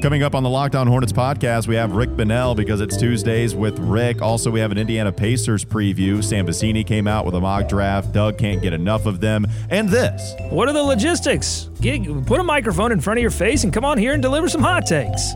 Coming 0.00 0.22
up 0.22 0.34
on 0.34 0.42
the 0.42 0.48
Locked 0.48 0.76
On 0.76 0.86
Hornets 0.86 1.12
podcast, 1.12 1.66
we 1.66 1.74
have 1.74 1.92
Rick 1.92 2.16
Bonnell 2.16 2.54
because 2.54 2.80
it's 2.80 2.96
Tuesdays 2.96 3.54
with 3.54 3.78
Rick. 3.78 4.22
Also, 4.22 4.50
we 4.50 4.58
have 4.58 4.72
an 4.72 4.78
Indiana 4.78 5.12
Pacers 5.12 5.62
preview. 5.62 6.24
Sam 6.24 6.46
Vecenie 6.46 6.86
came 6.86 7.06
out 7.06 7.26
with 7.26 7.34
a 7.34 7.40
mock 7.40 7.68
draft. 7.68 8.10
Doug 8.12 8.38
can't 8.38 8.62
get 8.62 8.72
enough 8.72 9.04
of 9.04 9.20
them. 9.20 9.46
And 9.68 9.90
this. 9.90 10.34
What 10.48 10.70
are 10.70 10.72
the 10.72 10.82
logistics? 10.82 11.68
Get, 11.82 12.02
put 12.24 12.40
a 12.40 12.42
microphone 12.42 12.92
in 12.92 13.00
front 13.00 13.18
of 13.18 13.22
your 13.22 13.30
face 13.30 13.64
and 13.64 13.74
come 13.74 13.84
on 13.84 13.98
here 13.98 14.14
and 14.14 14.22
deliver 14.22 14.48
some 14.48 14.62
hot 14.62 14.86
takes. 14.86 15.32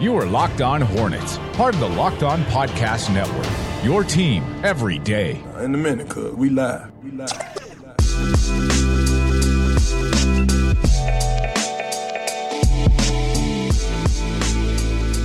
You 0.00 0.16
are 0.16 0.26
Locked 0.26 0.62
On 0.62 0.80
Hornets, 0.80 1.38
part 1.52 1.74
of 1.74 1.80
the 1.80 1.88
Locked 1.88 2.24
On 2.24 2.42
Podcast 2.46 3.14
Network. 3.14 3.46
Your 3.84 4.02
team 4.02 4.42
every 4.64 4.98
day. 4.98 5.40
In 5.60 5.72
a 5.76 5.78
minute, 5.78 6.08
cuz 6.08 6.34
we 6.34 6.50
live. 6.50 6.90
We 7.04 7.12
live. 7.12 7.63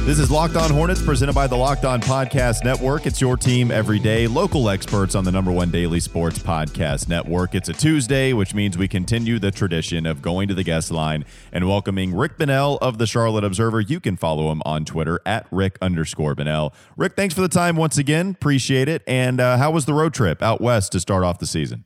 This 0.09 0.17
is 0.17 0.31
Locked 0.31 0.55
On 0.55 0.71
Hornets 0.71 1.03
presented 1.03 1.33
by 1.33 1.45
the 1.45 1.55
Locked 1.55 1.85
On 1.85 2.01
Podcast 2.01 2.63
Network. 2.63 3.05
It's 3.05 3.21
your 3.21 3.37
team 3.37 3.69
every 3.69 3.99
day, 3.99 4.25
local 4.25 4.67
experts 4.67 5.13
on 5.13 5.23
the 5.23 5.31
number 5.31 5.51
one 5.51 5.69
daily 5.69 5.99
sports 5.99 6.39
podcast 6.39 7.07
network. 7.07 7.53
It's 7.53 7.69
a 7.69 7.73
Tuesday, 7.73 8.33
which 8.33 8.55
means 8.55 8.75
we 8.75 8.87
continue 8.87 9.37
the 9.37 9.51
tradition 9.51 10.07
of 10.07 10.23
going 10.23 10.47
to 10.47 10.55
the 10.55 10.63
guest 10.63 10.89
line 10.89 11.25
and 11.51 11.67
welcoming 11.67 12.15
Rick 12.15 12.39
Bonnell 12.39 12.79
of 12.81 12.97
the 12.97 13.05
Charlotte 13.05 13.43
Observer. 13.43 13.81
You 13.81 13.99
can 13.99 14.17
follow 14.17 14.51
him 14.51 14.63
on 14.65 14.83
Twitter 14.83 15.19
at 15.27 15.45
Rick 15.51 15.77
underscore 15.79 16.33
Bonnell. 16.33 16.73
Rick, 16.97 17.15
thanks 17.15 17.35
for 17.35 17.41
the 17.41 17.47
time 17.47 17.75
once 17.75 17.99
again. 17.99 18.31
Appreciate 18.31 18.87
it. 18.87 19.03
And 19.05 19.39
uh, 19.39 19.59
how 19.59 19.69
was 19.69 19.85
the 19.85 19.93
road 19.93 20.15
trip 20.15 20.41
out 20.41 20.59
west 20.59 20.91
to 20.93 20.99
start 20.99 21.23
off 21.23 21.37
the 21.37 21.45
season? 21.45 21.85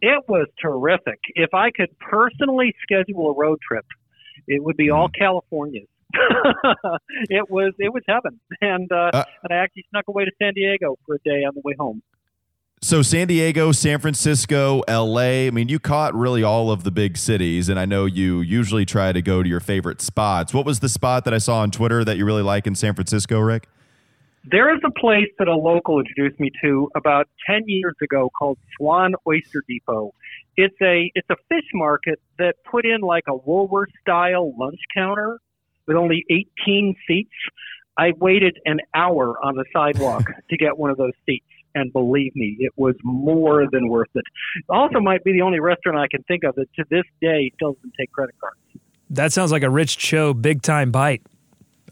It 0.00 0.24
was 0.28 0.46
terrific. 0.60 1.18
If 1.34 1.54
I 1.54 1.70
could 1.70 1.98
personally 1.98 2.74
schedule 2.82 3.30
a 3.30 3.34
road 3.34 3.58
trip, 3.66 3.86
it 4.46 4.62
would 4.62 4.76
be 4.76 4.90
all 4.90 5.08
California's. 5.08 5.88
it 7.28 7.50
was 7.50 7.74
it 7.78 7.92
was 7.92 8.02
heaven, 8.08 8.40
and 8.60 8.90
uh, 8.92 9.10
uh, 9.12 9.24
and 9.42 9.52
I 9.52 9.62
actually 9.62 9.84
snuck 9.90 10.04
away 10.08 10.24
to 10.24 10.30
San 10.40 10.54
Diego 10.54 10.96
for 11.04 11.16
a 11.16 11.18
day 11.18 11.44
on 11.44 11.52
the 11.54 11.60
way 11.64 11.74
home. 11.78 12.00
So 12.82 13.02
San 13.02 13.26
Diego, 13.26 13.72
San 13.72 13.98
Francisco, 13.98 14.82
LA. 14.86 15.46
I 15.46 15.50
mean, 15.50 15.68
you 15.68 15.78
caught 15.78 16.14
really 16.14 16.42
all 16.42 16.70
of 16.70 16.84
the 16.84 16.90
big 16.90 17.16
cities, 17.16 17.68
and 17.68 17.80
I 17.80 17.86
know 17.86 18.04
you 18.04 18.40
usually 18.40 18.84
try 18.84 19.12
to 19.12 19.22
go 19.22 19.42
to 19.42 19.48
your 19.48 19.60
favorite 19.60 20.00
spots. 20.00 20.54
What 20.54 20.66
was 20.66 20.80
the 20.80 20.88
spot 20.88 21.24
that 21.24 21.34
I 21.34 21.38
saw 21.38 21.60
on 21.60 21.70
Twitter 21.70 22.04
that 22.04 22.16
you 22.16 22.24
really 22.24 22.42
like 22.42 22.66
in 22.66 22.74
San 22.74 22.94
Francisco, 22.94 23.40
Rick? 23.40 23.68
There 24.48 24.72
is 24.72 24.80
a 24.84 24.90
place 24.92 25.28
that 25.38 25.48
a 25.48 25.56
local 25.56 25.98
introduced 25.98 26.38
me 26.38 26.50
to 26.62 26.88
about 26.94 27.28
ten 27.48 27.62
years 27.66 27.96
ago 28.00 28.30
called 28.38 28.58
Swan 28.76 29.14
Oyster 29.26 29.64
Depot. 29.68 30.12
It's 30.56 30.76
a 30.80 31.10
it's 31.14 31.28
a 31.30 31.36
fish 31.48 31.68
market 31.74 32.20
that 32.38 32.54
put 32.70 32.86
in 32.86 33.00
like 33.00 33.24
a 33.28 33.34
Woolworth 33.34 33.90
style 34.00 34.54
lunch 34.56 34.78
counter 34.94 35.40
with 35.86 35.96
only 35.96 36.24
18 36.30 36.94
seats. 37.06 37.30
I 37.98 38.12
waited 38.18 38.58
an 38.66 38.80
hour 38.94 39.36
on 39.44 39.56
the 39.56 39.64
sidewalk 39.72 40.24
to 40.50 40.56
get 40.56 40.78
one 40.78 40.90
of 40.90 40.96
those 40.96 41.12
seats. 41.24 41.46
And 41.74 41.92
believe 41.92 42.34
me, 42.34 42.56
it 42.60 42.72
was 42.76 42.94
more 43.02 43.66
than 43.70 43.88
worth 43.88 44.08
it. 44.14 44.24
Also, 44.70 44.98
might 44.98 45.22
be 45.24 45.32
the 45.32 45.42
only 45.42 45.60
restaurant 45.60 45.98
I 45.98 46.08
can 46.08 46.22
think 46.22 46.42
of 46.44 46.54
that 46.54 46.72
to 46.74 46.84
this 46.88 47.04
day 47.20 47.52
doesn't 47.60 47.92
take 47.98 48.10
credit 48.12 48.34
cards. 48.40 48.56
That 49.10 49.32
sounds 49.32 49.52
like 49.52 49.62
a 49.62 49.70
Rich 49.70 49.98
Cho 49.98 50.32
big 50.32 50.62
time 50.62 50.90
bite. 50.90 51.22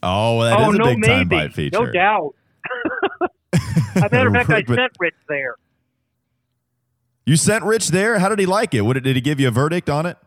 Oh, 0.03 0.43
that 0.43 0.59
oh, 0.59 0.71
is 0.71 0.75
a 0.75 0.79
no, 0.79 0.85
big 0.85 0.99
maybe. 0.99 1.13
time 1.13 1.29
bite 1.29 1.55
feature. 1.55 1.85
No 1.85 1.93
doubt. 1.93 2.35
As 3.97 4.03
a 4.03 4.09
matter 4.11 4.29
of 4.29 4.35
fact, 4.47 4.51
I 4.51 4.75
sent 4.75 4.93
Rich 4.99 5.15
there. 5.29 5.57
You 7.27 7.37
sent 7.37 7.65
Rich 7.65 7.89
there? 7.89 8.19
How 8.19 8.29
did 8.29 8.39
he 8.39 8.47
like 8.47 8.75
it? 8.75 8.83
What, 8.83 9.03
did 9.03 9.17
he 9.17 9.21
give 9.21 9.41
you 9.41 9.49
a 9.49 9.51
verdict 9.51 9.89
on 9.89 10.07
it? 10.07 10.19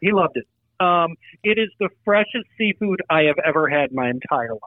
He 0.00 0.12
loved 0.12 0.36
it. 0.36 0.46
Um, 0.78 1.16
it 1.42 1.58
is 1.58 1.68
the 1.78 1.88
freshest 2.04 2.46
seafood 2.56 3.02
I 3.10 3.22
have 3.22 3.36
ever 3.44 3.68
had 3.68 3.92
my 3.92 4.08
entire 4.08 4.52
life. 4.52 4.60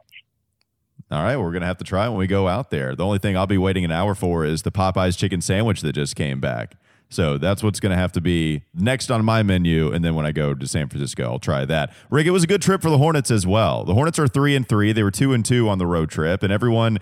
All 1.09 1.23
right, 1.23 1.37
we're 1.37 1.51
gonna 1.51 1.65
have 1.65 1.77
to 1.77 1.83
try 1.83 2.07
when 2.09 2.17
we 2.17 2.27
go 2.27 2.47
out 2.47 2.69
there. 2.69 2.95
The 2.95 3.05
only 3.05 3.19
thing 3.19 3.37
I'll 3.37 3.47
be 3.47 3.57
waiting 3.57 3.85
an 3.85 3.91
hour 3.91 4.15
for 4.15 4.45
is 4.45 4.63
the 4.63 4.71
Popeyes 4.71 5.17
chicken 5.17 5.41
sandwich 5.41 5.81
that 5.81 5.93
just 5.93 6.15
came 6.15 6.39
back. 6.39 6.75
So 7.13 7.37
that's 7.37 7.61
what's 7.61 7.79
going 7.79 7.91
to 7.91 7.95
have 7.95 8.11
to 8.13 8.21
be 8.21 8.63
next 8.73 9.11
on 9.11 9.23
my 9.23 9.43
menu. 9.43 9.91
And 9.91 10.03
then 10.03 10.15
when 10.15 10.25
I 10.25 10.31
go 10.31 10.55
to 10.55 10.67
San 10.67 10.89
Francisco, 10.89 11.23
I'll 11.23 11.37
try 11.37 11.63
that. 11.65 11.93
Rick, 12.09 12.25
it 12.25 12.31
was 12.31 12.43
a 12.43 12.47
good 12.47 12.61
trip 12.63 12.81
for 12.81 12.89
the 12.89 12.97
Hornets 12.97 13.29
as 13.29 13.45
well. 13.45 13.83
The 13.83 13.93
Hornets 13.93 14.17
are 14.17 14.27
three 14.27 14.55
and 14.55 14.67
three. 14.67 14.91
They 14.93 15.03
were 15.03 15.11
two 15.11 15.31
and 15.31 15.45
two 15.45 15.69
on 15.69 15.77
the 15.77 15.85
road 15.85 16.09
trip, 16.09 16.41
and 16.41 16.51
everyone, 16.51 16.97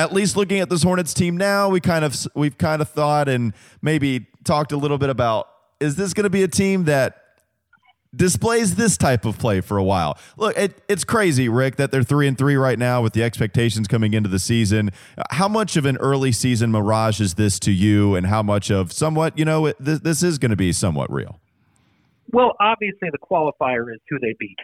at 0.00 0.14
least 0.14 0.34
looking 0.34 0.60
at 0.60 0.70
this 0.70 0.82
Hornets 0.82 1.12
team 1.12 1.36
now, 1.36 1.68
we 1.68 1.78
kind 1.78 2.06
of 2.06 2.16
we've 2.34 2.56
kind 2.56 2.80
of 2.80 2.88
thought 2.88 3.28
and 3.28 3.52
maybe 3.82 4.26
talked 4.44 4.72
a 4.72 4.76
little 4.76 4.96
bit 4.96 5.10
about 5.10 5.48
is 5.78 5.96
this 5.96 6.14
going 6.14 6.24
to 6.24 6.30
be 6.30 6.42
a 6.42 6.48
team 6.48 6.84
that 6.84 7.16
displays 8.16 8.74
this 8.74 8.96
type 8.96 9.24
of 9.24 9.38
play 9.38 9.60
for 9.60 9.76
a 9.76 9.84
while. 9.84 10.18
Look, 10.36 10.56
it, 10.56 10.82
it's 10.88 11.04
crazy, 11.04 11.48
Rick, 11.48 11.76
that 11.76 11.90
they're 11.90 12.02
three 12.02 12.26
and 12.26 12.36
three 12.36 12.56
right 12.56 12.78
now 12.78 13.02
with 13.02 13.12
the 13.12 13.22
expectations 13.22 13.86
coming 13.86 14.14
into 14.14 14.28
the 14.28 14.38
season. 14.38 14.90
How 15.30 15.48
much 15.48 15.76
of 15.76 15.84
an 15.84 15.96
early 15.98 16.32
season 16.32 16.72
mirage 16.72 17.20
is 17.20 17.34
this 17.34 17.58
to 17.60 17.70
you, 17.70 18.14
and 18.14 18.26
how 18.26 18.42
much 18.42 18.70
of 18.70 18.92
somewhat, 18.92 19.38
you 19.38 19.44
know, 19.44 19.72
this, 19.78 20.00
this 20.00 20.22
is 20.22 20.38
going 20.38 20.50
to 20.50 20.56
be 20.56 20.72
somewhat 20.72 21.12
real? 21.12 21.40
Well, 22.32 22.56
obviously, 22.58 23.10
the 23.12 23.18
qualifier 23.18 23.92
is 23.92 24.00
who 24.08 24.18
they 24.18 24.34
beat. 24.38 24.58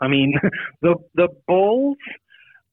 I 0.00 0.08
mean, 0.08 0.34
the 0.82 0.96
the 1.14 1.28
Bulls, 1.46 1.96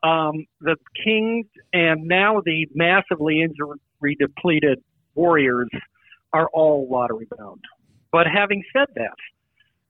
um, 0.03 0.45
the 0.61 0.75
Kings, 1.03 1.47
and 1.73 2.05
now 2.05 2.41
the 2.45 2.67
massively 2.73 3.41
injury 3.41 4.15
depleted 4.19 4.83
Warriors 5.15 5.69
are 6.33 6.47
all 6.53 6.87
lottery 6.89 7.27
bound. 7.37 7.63
But 8.11 8.27
having 8.27 8.63
said 8.71 8.87
that, 8.95 9.15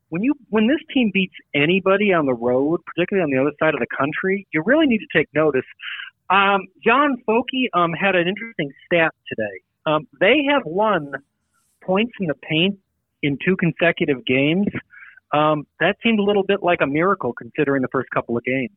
when 0.10 0.24
you 0.24 0.34
when 0.50 0.68
this 0.68 0.80
team 0.94 1.12
beats 1.14 1.36
anybody 1.54 2.14
on 2.14 2.26
the 2.26 2.34
road, 2.34 2.80
particularly 2.86 3.24
on 3.24 3.32
the 3.32 3.42
other 3.42 3.56
side 3.60 3.74
of 3.74 3.82
the 3.82 3.98
country, 3.98 4.48
you 4.54 4.64
really 4.66 4.88
need 4.88 5.00
to 5.00 5.18
take 5.18 5.28
notice. 5.34 5.66
Um, 6.30 6.68
John 6.84 7.18
Focke 7.26 7.70
um, 7.74 7.94
had 7.94 8.16
an 8.16 8.28
interesting 8.28 8.72
stat 8.86 9.14
today. 9.28 9.62
Um, 9.86 10.08
they 10.20 10.46
have 10.50 10.64
won 10.66 11.14
points 11.84 12.14
in 12.20 12.28
the 12.28 12.36
paint 12.36 12.80
in 13.22 13.38
two 13.44 13.56
consecutive 13.58 14.26
games. 14.26 14.68
Um, 15.34 15.68
that 15.80 15.98
seemed 16.04 16.20
a 16.20 16.24
little 16.24 16.44
bit 16.44 16.64
like 16.64 16.80
a 16.82 16.88
miracle 16.88 17.34
considering 17.34 17.82
the 17.82 17.88
first 17.90 18.10
couple 18.12 18.38
of 18.38 18.44
games. 18.44 18.72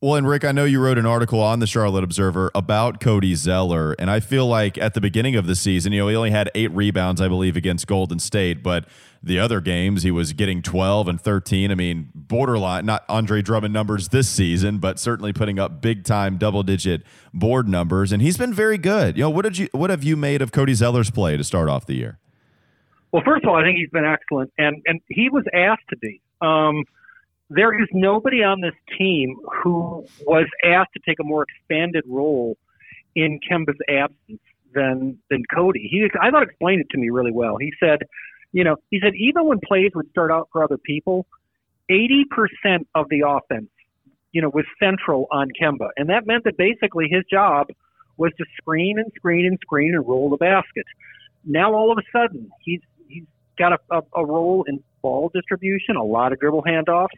Well, 0.00 0.14
and 0.14 0.28
Rick, 0.28 0.44
I 0.44 0.52
know 0.52 0.64
you 0.64 0.80
wrote 0.80 0.96
an 0.96 1.06
article 1.06 1.40
on 1.40 1.58
the 1.58 1.66
Charlotte 1.66 2.04
Observer 2.04 2.52
about 2.54 3.00
Cody 3.00 3.34
Zeller, 3.34 3.96
and 3.98 4.08
I 4.08 4.20
feel 4.20 4.46
like 4.46 4.78
at 4.78 4.94
the 4.94 5.00
beginning 5.00 5.34
of 5.34 5.48
the 5.48 5.56
season, 5.56 5.92
you 5.92 5.98
know, 5.98 6.06
he 6.08 6.14
only 6.14 6.30
had 6.30 6.48
eight 6.54 6.70
rebounds, 6.70 7.20
I 7.20 7.26
believe, 7.26 7.56
against 7.56 7.88
Golden 7.88 8.20
State, 8.20 8.62
but 8.62 8.84
the 9.24 9.40
other 9.40 9.60
games 9.60 10.04
he 10.04 10.12
was 10.12 10.32
getting 10.34 10.62
12 10.62 11.08
and 11.08 11.20
13. 11.20 11.72
I 11.72 11.74
mean, 11.74 12.10
borderline, 12.14 12.86
not 12.86 13.04
Andre 13.08 13.42
Drummond 13.42 13.74
numbers 13.74 14.10
this 14.10 14.28
season, 14.28 14.78
but 14.78 15.00
certainly 15.00 15.32
putting 15.32 15.58
up 15.58 15.80
big 15.80 16.04
time 16.04 16.36
double 16.36 16.62
digit 16.62 17.02
board 17.34 17.68
numbers, 17.68 18.12
and 18.12 18.22
he's 18.22 18.38
been 18.38 18.54
very 18.54 18.78
good. 18.78 19.16
You 19.16 19.24
know, 19.24 19.30
what 19.30 19.42
did 19.42 19.58
you 19.58 19.68
what 19.72 19.90
have 19.90 20.04
you 20.04 20.16
made 20.16 20.42
of 20.42 20.52
Cody 20.52 20.74
Zeller's 20.74 21.10
play 21.10 21.36
to 21.36 21.42
start 21.42 21.68
off 21.68 21.86
the 21.86 21.96
year? 21.96 22.20
Well, 23.10 23.24
first 23.26 23.42
of 23.42 23.50
all, 23.50 23.56
I 23.56 23.64
think 23.64 23.78
he's 23.78 23.90
been 23.90 24.04
excellent, 24.04 24.52
and 24.58 24.80
and 24.86 25.00
he 25.08 25.28
was 25.28 25.42
asked 25.52 25.88
to 25.90 25.96
be. 25.96 26.20
Um, 26.40 26.84
there 27.50 27.80
is 27.80 27.88
nobody 27.92 28.42
on 28.42 28.60
this 28.60 28.74
team 28.98 29.36
who 29.62 30.04
was 30.26 30.46
asked 30.64 30.90
to 30.94 31.00
take 31.06 31.18
a 31.20 31.24
more 31.24 31.44
expanded 31.44 32.04
role 32.06 32.56
in 33.14 33.40
Kemba's 33.50 33.78
absence 33.88 34.40
than 34.74 35.18
than 35.30 35.42
Cody. 35.54 35.88
He 35.90 36.06
I 36.20 36.30
thought 36.30 36.42
explained 36.42 36.82
it 36.82 36.90
to 36.90 36.98
me 36.98 37.08
really 37.08 37.32
well. 37.32 37.56
He 37.56 37.72
said, 37.80 38.00
you 38.52 38.64
know, 38.64 38.76
he 38.90 39.00
said 39.02 39.14
even 39.16 39.46
when 39.46 39.60
plays 39.66 39.92
would 39.94 40.10
start 40.10 40.30
out 40.30 40.48
for 40.52 40.62
other 40.62 40.76
people, 40.76 41.26
eighty 41.88 42.24
percent 42.30 42.86
of 42.94 43.08
the 43.08 43.22
offense, 43.26 43.70
you 44.32 44.42
know, 44.42 44.50
was 44.50 44.66
central 44.78 45.26
on 45.30 45.48
Kemba, 45.60 45.88
and 45.96 46.10
that 46.10 46.26
meant 46.26 46.44
that 46.44 46.58
basically 46.58 47.08
his 47.10 47.24
job 47.30 47.68
was 48.18 48.32
to 48.36 48.44
screen 48.60 48.98
and 48.98 49.10
screen 49.16 49.46
and 49.46 49.58
screen 49.62 49.94
and 49.94 50.06
roll 50.06 50.28
the 50.28 50.36
basket. 50.36 50.84
Now 51.44 51.72
all 51.72 51.90
of 51.90 51.98
a 51.98 52.02
sudden 52.12 52.50
he's 52.62 52.80
he's 53.08 53.24
got 53.58 53.72
a, 53.72 53.78
a, 53.90 54.02
a 54.16 54.26
role 54.26 54.64
in 54.68 54.84
ball 55.00 55.30
distribution, 55.32 55.96
a 55.96 56.04
lot 56.04 56.32
of 56.32 56.40
dribble 56.40 56.64
handoffs 56.64 57.08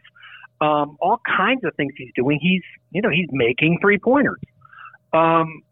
um, 0.61 0.97
all 1.01 1.19
kinds 1.25 1.63
of 1.63 1.75
things 1.75 1.93
he's 1.97 2.11
doing. 2.15 2.39
He's, 2.41 2.61
you 2.91 3.01
know, 3.01 3.09
he's 3.09 3.29
making 3.31 3.79
three 3.81 3.97
pointers. 3.97 4.39
Um, 5.11 5.63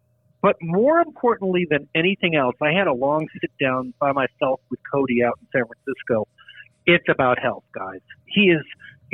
but 0.42 0.56
more 0.60 1.00
importantly 1.00 1.66
than 1.70 1.88
anything 1.94 2.34
else, 2.34 2.56
I 2.60 2.72
had 2.72 2.86
a 2.86 2.92
long 2.92 3.26
sit 3.40 3.50
down 3.60 3.94
by 4.00 4.12
myself 4.12 4.60
with 4.70 4.80
Cody 4.92 5.22
out 5.22 5.38
in 5.40 5.46
San 5.52 5.64
Francisco. 5.66 6.26
It's 6.86 7.04
about 7.08 7.38
health, 7.38 7.64
guys. 7.72 8.00
He 8.26 8.50
is 8.50 8.62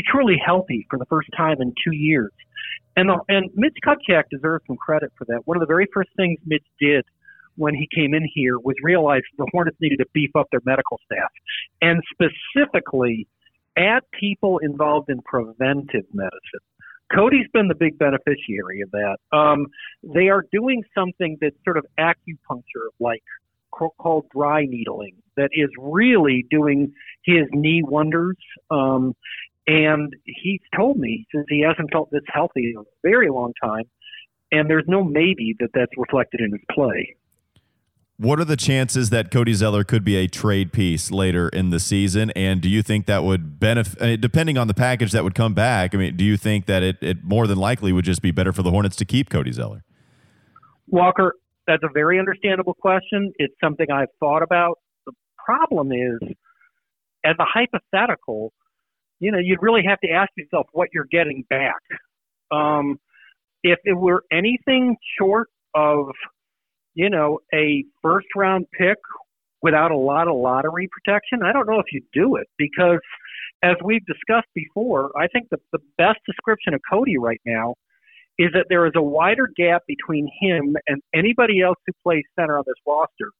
truly 0.08 0.37
healthy 0.44 0.87
for 0.88 0.99
the 0.99 1.06
first 1.06 1.28
time 1.37 1.61
in 1.61 1.75
two 1.84 1.94
years. 1.94 2.32
And, 2.96 3.11
the, 3.11 3.19
and 3.28 3.50
Mitch 3.55 3.76
Kupchak 3.84 4.25
deserves 4.31 4.64
some 4.67 4.76
credit 4.76 5.12
for 5.19 5.25
that. 5.26 5.46
One 5.46 5.56
of 5.56 5.61
the 5.61 5.67
very 5.67 5.87
first 5.93 6.11
things 6.17 6.38
Mitch 6.46 6.64
did 6.81 7.05
when 7.56 7.75
he 7.75 7.88
came 7.94 8.14
in 8.14 8.26
here 8.32 8.58
was 8.58 8.76
realize 8.82 9.23
the 9.37 9.49
Hornets 9.52 9.76
needed 9.81 9.99
to 9.99 10.06
beef 10.12 10.31
up 10.37 10.46
their 10.50 10.62
medical 10.64 11.00
staff. 11.05 11.31
And 11.82 12.02
specifically, 12.12 13.26
add 13.76 14.02
people 14.19 14.58
involved 14.58 15.11
in 15.11 15.20
preventive 15.23 16.06
medicine. 16.12 16.61
Cody's 17.14 17.46
been 17.52 17.69
the 17.69 17.75
big 17.75 17.99
beneficiary 17.99 18.81
of 18.81 18.90
that. 18.90 19.17
Um, 19.37 19.67
they 20.02 20.28
are 20.28 20.44
doing 20.50 20.82
something 20.94 21.38
that's 21.40 21.56
sort 21.64 21.76
of 21.76 21.87
acupuncture 21.99 22.88
like, 22.99 23.23
called 23.70 24.26
dry 24.34 24.64
needling 24.64 25.17
that 25.37 25.50
is 25.52 25.69
really 25.78 26.46
doing 26.50 26.93
his 27.25 27.44
knee 27.52 27.82
wonders. 27.84 28.37
Um, 28.70 29.14
and 29.67 30.14
he's 30.25 30.61
told 30.75 30.96
me 30.96 31.26
since 31.34 31.46
he 31.49 31.62
hasn't 31.62 31.93
felt 31.93 32.11
this 32.11 32.23
healthy 32.28 32.73
in 32.75 32.81
a 32.81 32.84
very 33.02 33.28
long 33.31 33.52
time, 33.62 33.84
and 34.52 34.70
there's 34.70 34.84
no 34.87 35.02
maybe 35.02 35.55
that 35.58 35.70
that's 35.75 35.93
reflected 35.96 36.40
in 36.40 36.52
his 36.52 36.61
play. 36.70 37.17
What 38.19 38.41
are 38.41 38.47
the 38.47 38.57
chances 38.57 39.11
that 39.11 39.31
Cody 39.31 39.53
Zeller 39.53 39.85
could 39.85 40.03
be 40.03 40.17
a 40.17 40.27
trade 40.27 40.73
piece 40.73 41.11
later 41.11 41.51
in 41.51 41.69
the 41.69 41.79
season? 41.79 42.31
And 42.31 42.63
do 42.63 42.69
you 42.69 42.83
think 42.83 43.05
that 43.07 43.25
would 43.25 43.61
benefit, 43.61 44.23
depending 44.23 44.57
on 44.57 44.69
the 44.69 44.75
package 44.75 45.13
that 45.13 45.23
would 45.23 45.35
come 45.35 45.53
back? 45.53 45.95
I 45.95 45.99
mean, 45.99 46.17
do 46.17 46.25
you 46.25 46.39
think 46.39 46.65
that 46.65 46.83
it, 46.83 46.97
it 47.03 47.25
more 47.25 47.47
than 47.47 47.59
likely 47.59 47.93
would 47.93 48.07
just 48.07 48.23
be 48.23 48.31
better 48.31 48.55
for 48.55 48.63
the 48.63 48.71
Hornets 48.71 48.97
to 48.97 49.05
keep 49.05 49.29
Cody 49.29 49.53
Zeller? 49.53 49.85
Walker, 50.87 51.35
that's 51.67 51.83
a 51.83 51.93
very 51.93 52.19
understandable 52.19 52.73
question. 52.73 53.33
It's 53.39 53.55
something 53.63 53.91
I've 53.91 54.09
thought 54.19 54.43
about. 54.43 54.79
The 55.05 55.12
problem 55.45 55.93
is, 55.93 56.19
as 57.23 57.35
a 57.39 57.45
hypothetical, 57.45 58.55
you 59.19 59.31
know, 59.31 59.39
you'd 59.39 59.62
really 59.62 59.83
have 59.87 60.01
to 60.01 60.11
ask 60.11 60.31
yourself 60.39 60.69
what 60.73 60.89
you're 60.95 61.09
getting 61.11 61.45
back. 61.51 61.83
Um, 62.51 62.99
if 63.62 63.79
it 63.85 63.95
were 63.95 64.23
anything 64.33 64.97
short 65.19 65.49
of, 65.75 66.07
you 66.97 67.11
know, 67.11 67.39
a 67.55 67.85
first 68.03 68.27
round 68.35 68.67
pick 68.77 68.97
without 69.63 69.91
a 69.91 69.97
lot 69.97 70.27
of 70.27 70.35
lottery 70.37 70.89
protection, 70.91 71.41
I 71.45 71.53
don't 71.53 71.69
know 71.69 71.79
if 71.79 71.87
you'd 71.93 72.11
do 72.13 72.37
it 72.37 72.49
because, 72.59 73.01
as 73.63 73.77
we've 73.85 74.05
discussed 74.07 74.49
before, 74.55 75.13
I 75.17 75.29
think 75.29 75.49
the, 75.51 75.59
the 75.73 75.79
best 75.99 76.19
description 76.27 76.75
of 76.75 76.81
Cody 76.91 77.19
right 77.19 77.41
now 77.45 77.75
is 78.39 78.49
that 78.55 78.67
there 78.69 78.87
is 78.87 78.93
a 78.97 79.03
wider 79.03 79.49
gap 79.57 79.83
between 79.87 80.29
him 80.41 80.77
and 80.87 81.03
anybody 81.15 81.61
else 81.61 81.77
who 81.87 81.93
plays 82.03 82.23
center 82.39 82.59
on 82.59 82.65
this 82.67 82.77
roster 82.87 83.31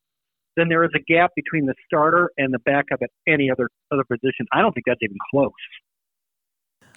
than 0.57 0.69
there 0.69 0.85
is 0.85 0.91
a 0.95 1.01
gap 1.01 1.31
between 1.35 1.67
the 1.67 1.75
starter 1.87 2.31
and 2.39 2.53
the 2.53 2.59
backup 2.61 3.01
at 3.03 3.11
any 3.27 3.51
other 3.51 3.69
other 3.91 4.05
position. 4.05 4.47
I 4.53 4.61
don't 4.61 4.73
think 4.73 4.85
that's 4.87 5.03
even 5.03 5.17
close. 5.31 5.51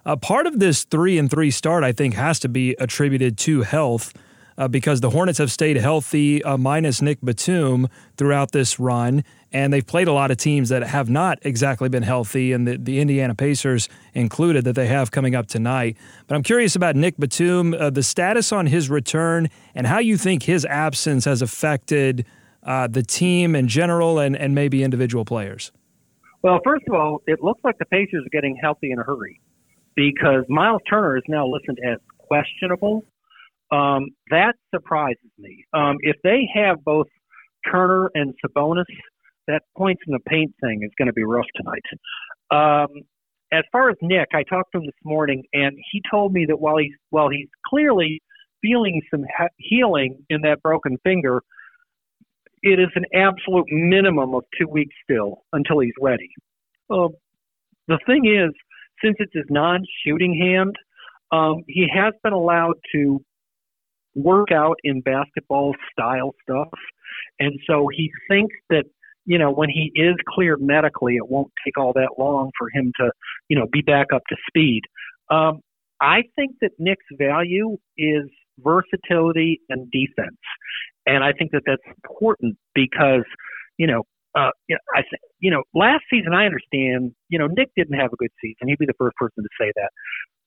A 0.05 0.17
part 0.17 0.47
of 0.47 0.59
this 0.59 0.85
three 0.85 1.17
and 1.17 1.29
three 1.29 1.51
start, 1.51 1.83
I 1.83 1.91
think, 1.91 2.15
has 2.15 2.39
to 2.39 2.49
be 2.49 2.75
attributed 2.79 3.37
to 3.39 3.61
health. 3.61 4.13
Uh, 4.59 4.67
because 4.67 4.99
the 4.99 5.09
Hornets 5.09 5.39
have 5.39 5.51
stayed 5.51 5.77
healthy, 5.77 6.43
uh, 6.43 6.57
minus 6.57 7.01
Nick 7.01 7.19
Batum, 7.21 7.87
throughout 8.17 8.51
this 8.51 8.79
run, 8.79 9.23
and 9.51 9.73
they've 9.73 9.87
played 9.87 10.07
a 10.07 10.13
lot 10.13 10.29
of 10.29 10.37
teams 10.37 10.69
that 10.69 10.83
have 10.83 11.09
not 11.09 11.39
exactly 11.41 11.89
been 11.89 12.03
healthy, 12.03 12.51
and 12.51 12.67
the, 12.67 12.77
the 12.77 12.99
Indiana 12.99 13.33
Pacers 13.33 13.87
included 14.13 14.65
that 14.65 14.75
they 14.75 14.87
have 14.87 15.09
coming 15.09 15.33
up 15.33 15.47
tonight. 15.47 15.97
But 16.27 16.35
I'm 16.35 16.43
curious 16.43 16.75
about 16.75 16.95
Nick 16.95 17.17
Batum, 17.17 17.73
uh, 17.73 17.89
the 17.89 18.03
status 18.03 18.51
on 18.51 18.67
his 18.67 18.89
return, 18.89 19.49
and 19.73 19.87
how 19.87 19.99
you 19.99 20.17
think 20.17 20.43
his 20.43 20.65
absence 20.65 21.23
has 21.23 21.41
affected 21.41 22.25
uh, 22.63 22.87
the 22.87 23.03
team 23.03 23.55
in 23.55 23.67
general 23.67 24.19
and, 24.19 24.35
and 24.35 24.53
maybe 24.53 24.83
individual 24.83 25.25
players? 25.25 25.71
Well, 26.41 26.59
first 26.63 26.83
of 26.87 26.93
all, 26.93 27.21
it 27.27 27.41
looks 27.41 27.61
like 27.63 27.77
the 27.77 27.85
Pacers 27.85 28.25
are 28.25 28.29
getting 28.31 28.57
healthy 28.61 28.91
in 28.91 28.99
a 28.99 29.03
hurry 29.03 29.41
because 29.95 30.45
Miles 30.47 30.81
Turner 30.89 31.17
is 31.17 31.23
now 31.27 31.47
listed 31.47 31.79
as 31.85 31.99
questionable. 32.17 33.03
Um, 33.71 34.07
that 34.31 34.53
surprises 34.73 35.31
me. 35.37 35.65
Um, 35.73 35.97
if 36.01 36.15
they 36.23 36.49
have 36.53 36.83
both 36.83 37.07
Turner 37.69 38.09
and 38.15 38.33
Sabonis, 38.43 38.85
that 39.47 39.63
points 39.77 40.01
in 40.07 40.13
the 40.13 40.19
paint 40.27 40.53
thing 40.61 40.81
is 40.83 40.91
going 40.97 41.07
to 41.07 41.13
be 41.13 41.23
rough 41.23 41.45
tonight. 41.55 41.83
Um, 42.51 42.87
as 43.51 43.63
far 43.71 43.89
as 43.89 43.95
Nick, 44.01 44.29
I 44.33 44.43
talked 44.43 44.71
to 44.73 44.79
him 44.79 44.85
this 44.85 44.93
morning, 45.03 45.43
and 45.53 45.75
he 45.91 46.01
told 46.09 46.33
me 46.33 46.45
that 46.47 46.59
while 46.59 46.77
he's 46.77 46.93
while 47.09 47.29
he's 47.29 47.49
clearly 47.67 48.21
feeling 48.61 49.01
some 49.09 49.25
healing 49.57 50.23
in 50.29 50.41
that 50.41 50.61
broken 50.61 50.97
finger, 51.03 51.41
it 52.61 52.79
is 52.79 52.89
an 52.95 53.05
absolute 53.13 53.65
minimum 53.69 54.35
of 54.35 54.43
two 54.59 54.67
weeks 54.67 54.93
still 55.03 55.43
until 55.53 55.79
he's 55.79 55.93
ready. 55.99 56.29
Uh, 56.89 57.07
the 57.87 57.99
thing 58.05 58.25
is, 58.25 58.51
since 59.03 59.15
it's 59.19 59.33
his 59.33 59.45
non-shooting 59.49 60.37
hand, 60.37 60.75
um, 61.31 61.63
he 61.67 61.87
has 61.93 62.13
been 62.23 62.33
allowed 62.33 62.75
to 62.93 63.23
work 64.15 64.51
out 64.51 64.77
in 64.83 65.01
basketball 65.01 65.75
style 65.91 66.33
stuff, 66.43 66.69
and 67.39 67.59
so 67.67 67.87
he 67.93 68.11
thinks 68.29 68.55
that 68.69 68.85
you 69.25 69.37
know 69.37 69.51
when 69.51 69.69
he 69.69 69.91
is 69.95 70.15
cleared 70.27 70.61
medically, 70.61 71.15
it 71.15 71.29
won't 71.29 71.51
take 71.65 71.77
all 71.77 71.93
that 71.93 72.09
long 72.17 72.51
for 72.57 72.69
him 72.73 72.91
to 72.99 73.11
you 73.47 73.57
know 73.57 73.67
be 73.71 73.81
back 73.81 74.07
up 74.13 74.23
to 74.29 74.35
speed. 74.49 74.81
Um, 75.29 75.61
I 76.01 76.23
think 76.35 76.55
that 76.61 76.71
Nick's 76.79 77.05
value 77.17 77.77
is 77.97 78.29
versatility 78.63 79.61
and 79.69 79.89
defense. 79.91 80.37
And 81.05 81.23
I 81.23 81.33
think 81.33 81.51
that 81.51 81.63
that's 81.65 81.81
important 82.03 82.57
because, 82.75 83.23
you 83.77 83.87
know, 83.87 84.03
uh, 84.35 84.51
I 84.95 85.01
you 85.39 85.49
know, 85.49 85.63
last 85.73 86.03
season 86.09 86.33
I 86.33 86.45
understand, 86.45 87.13
you 87.29 87.39
know, 87.39 87.47
Nick 87.47 87.69
didn't 87.75 87.99
have 87.99 88.13
a 88.13 88.17
good 88.17 88.29
season. 88.41 88.67
He'd 88.67 88.77
be 88.77 88.85
the 88.85 88.93
first 88.97 89.15
person 89.15 89.43
to 89.43 89.49
say 89.59 89.71
that. 89.75 89.89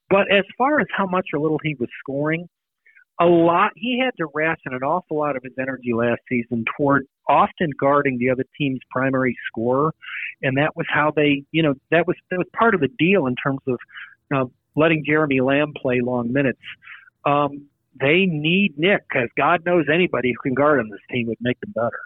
But 0.09 0.31
as 0.33 0.45
far 0.57 0.81
as 0.81 0.87
how 0.97 1.07
much 1.07 1.29
or 1.33 1.41
little 1.41 1.59
he 1.63 1.75
was 1.81 1.89
scoring, 1.99 2.49
a 3.21 3.27
lot 3.27 3.73
he 3.77 4.01
had 4.03 4.13
to 4.19 4.27
ration 4.35 4.73
an 4.73 4.83
awful 4.83 5.19
lot 5.19 5.37
of 5.37 5.43
his 5.43 5.53
energy 5.59 5.93
last 5.93 6.21
season 6.29 6.65
toward 6.77 7.07
often 7.29 7.71
guarding 7.79 8.19
the 8.19 8.31
other 8.31 8.45
team's 8.59 8.81
primary 8.91 9.37
scorer, 9.49 9.95
and 10.43 10.57
that 10.59 10.77
was 10.77 10.87
how 10.89 11.13
they, 11.15 11.45
you 11.53 11.63
know, 11.63 11.75
that 11.91 12.07
was 12.07 12.17
that 12.31 12.39
was 12.39 12.47
part 12.57 12.75
of 12.75 12.81
the 12.81 12.89
deal 12.99 13.27
in 13.27 13.37
terms 13.37 13.61
of 13.67 13.79
uh, 14.35 14.45
letting 14.75 15.05
Jeremy 15.05 15.41
Lamb 15.41 15.73
play 15.81 16.01
long 16.01 16.33
minutes. 16.33 16.59
Um, 17.25 17.67
they 18.01 18.25
need 18.27 18.79
Nick 18.79 19.03
because 19.09 19.29
God 19.37 19.65
knows 19.65 19.87
anybody 19.93 20.33
who 20.33 20.49
can 20.49 20.55
guard 20.55 20.81
on 20.81 20.89
This 20.89 21.01
team 21.11 21.29
would 21.29 21.39
make 21.41 21.61
them 21.61 21.73
better. 21.75 22.01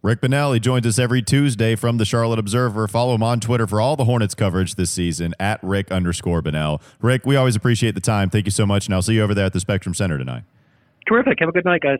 Rick 0.00 0.20
Bonnell 0.20 0.56
joins 0.60 0.86
us 0.86 0.96
every 0.98 1.22
Tuesday 1.22 1.74
from 1.74 1.96
the 1.98 2.04
Charlotte 2.04 2.38
Observer. 2.38 2.86
Follow 2.86 3.16
him 3.16 3.22
on 3.22 3.40
Twitter 3.40 3.66
for 3.66 3.80
all 3.80 3.96
the 3.96 4.04
Hornets 4.04 4.34
coverage 4.34 4.76
this 4.76 4.92
season 4.92 5.34
at 5.40 5.58
Rick 5.62 5.90
underscore 5.90 6.40
Bonnell. 6.40 6.80
Rick, 7.00 7.26
we 7.26 7.34
always 7.34 7.56
appreciate 7.56 7.96
the 7.96 8.00
time. 8.00 8.30
Thank 8.30 8.44
you 8.44 8.52
so 8.52 8.64
much, 8.64 8.86
and 8.86 8.94
I'll 8.94 9.02
see 9.02 9.14
you 9.14 9.22
over 9.24 9.34
there 9.34 9.46
at 9.46 9.52
the 9.52 9.60
Spectrum 9.60 9.94
Center 9.94 10.16
tonight. 10.16 10.44
Terrific. 11.08 11.40
Have 11.40 11.48
a 11.48 11.52
good 11.52 11.64
night, 11.64 11.80
guys. 11.80 11.98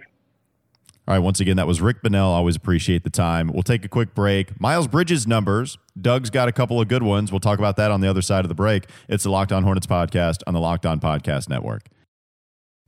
All 1.09 1.15
right, 1.15 1.19
once 1.19 1.41
again, 1.41 1.56
that 1.56 1.67
was 1.67 1.81
Rick 1.81 2.03
Bonnell. 2.03 2.31
Always 2.31 2.55
appreciate 2.55 3.03
the 3.03 3.11
time. 3.11 3.49
We'll 3.49 3.62
take 3.65 3.85
a 3.85 3.89
quick 3.89 4.15
break. 4.15 4.61
Miles 4.61 4.87
Bridges 4.87 5.27
numbers. 5.27 5.77
Doug's 6.00 6.31
got 6.31 6.47
a 6.49 6.53
couple 6.53 6.81
of 6.81 6.87
good 6.87 7.03
ones. 7.03 7.33
We'll 7.33 7.41
talk 7.41 7.59
about 7.59 7.77
that 7.79 7.91
on 7.91 8.00
the 8.00 8.09
other 8.09 8.23
side 8.23 8.45
of 8.45 8.49
the 8.49 8.55
break. 8.55 8.85
It's 9.09 9.25
the 9.25 9.31
Locked 9.31 9.50
On 9.50 9.65
Hornets 9.65 9.87
podcast 9.87 10.43
on 10.47 10.55
the 10.55 10.61
Locked 10.61 10.87
On 10.87 11.00
Podcast 11.00 11.49
Network. 11.49 11.85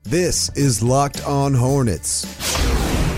This 0.03 0.55
is 0.57 0.83
Locked 0.83 1.27
On 1.27 1.55
Hornets. 1.55 2.50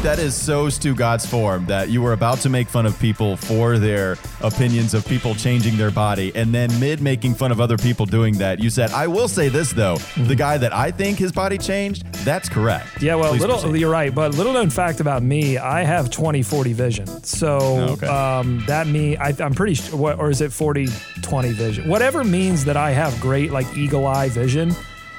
That 0.02 0.18
is 0.18 0.34
so 0.34 0.68
Stu 0.68 0.96
God's 0.96 1.24
form 1.24 1.64
that 1.66 1.88
you 1.88 2.02
were 2.02 2.12
about 2.12 2.38
to 2.40 2.48
make 2.48 2.66
fun 2.66 2.86
of 2.86 2.98
people 2.98 3.36
for 3.36 3.78
their 3.78 4.16
opinions 4.40 4.94
of 4.94 5.06
people 5.06 5.32
changing 5.32 5.76
their 5.76 5.92
body, 5.92 6.32
and 6.34 6.52
then 6.52 6.68
mid 6.80 7.00
making 7.00 7.36
fun 7.36 7.52
of 7.52 7.60
other 7.60 7.78
people 7.78 8.04
doing 8.04 8.36
that, 8.38 8.58
you 8.58 8.68
said, 8.68 8.90
"I 8.90 9.06
will 9.06 9.28
say 9.28 9.48
this 9.48 9.72
though, 9.72 9.98
the 10.16 10.34
guy 10.34 10.58
that 10.58 10.74
I 10.74 10.90
think 10.90 11.20
his 11.20 11.30
body 11.30 11.56
changed, 11.56 12.04
that's 12.24 12.48
correct." 12.48 13.00
Yeah, 13.00 13.14
well, 13.14 13.30
Please 13.30 13.42
little 13.42 13.60
proceed. 13.60 13.78
you're 13.78 13.92
right, 13.92 14.12
but 14.12 14.34
little 14.34 14.52
known 14.52 14.70
fact 14.70 14.98
about 14.98 15.22
me, 15.22 15.56
I 15.56 15.84
have 15.84 16.10
20/40 16.10 16.72
vision, 16.72 17.06
so 17.22 17.58
okay. 17.92 18.06
um, 18.08 18.64
that 18.66 18.88
me, 18.88 19.16
I, 19.16 19.32
am 19.38 19.54
pretty 19.54 19.74
sure, 19.74 20.14
or 20.14 20.30
is 20.30 20.40
it 20.40 20.50
40/20 20.50 21.52
vision? 21.52 21.88
Whatever 21.88 22.24
means 22.24 22.64
that 22.64 22.76
I 22.76 22.90
have 22.90 23.20
great 23.20 23.52
like 23.52 23.68
eagle 23.76 24.08
eye 24.08 24.30
vision 24.30 24.74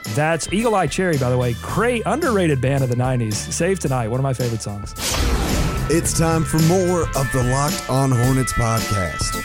that's 0.10 0.51
Eagle 0.51 0.75
Eye 0.75 0.88
Cherry, 0.88 1.17
by 1.17 1.29
the 1.29 1.38
way. 1.38 1.55
Great, 1.62 2.03
underrated 2.05 2.62
band 2.62 2.83
of 2.83 2.89
the 2.89 2.95
90s. 2.95 3.33
Save 3.33 3.79
Tonight, 3.79 4.07
one 4.10 4.19
of 4.19 4.24
my 4.24 4.33
favorite 4.33 4.62
songs. 4.62 4.93
It's 5.89 6.17
time 6.17 6.43
for 6.43 6.60
more 6.60 7.01
of 7.01 7.31
the 7.33 7.43
Locked 7.51 7.89
On 7.89 8.12
Hornets 8.12 8.53
podcast. 8.53 9.41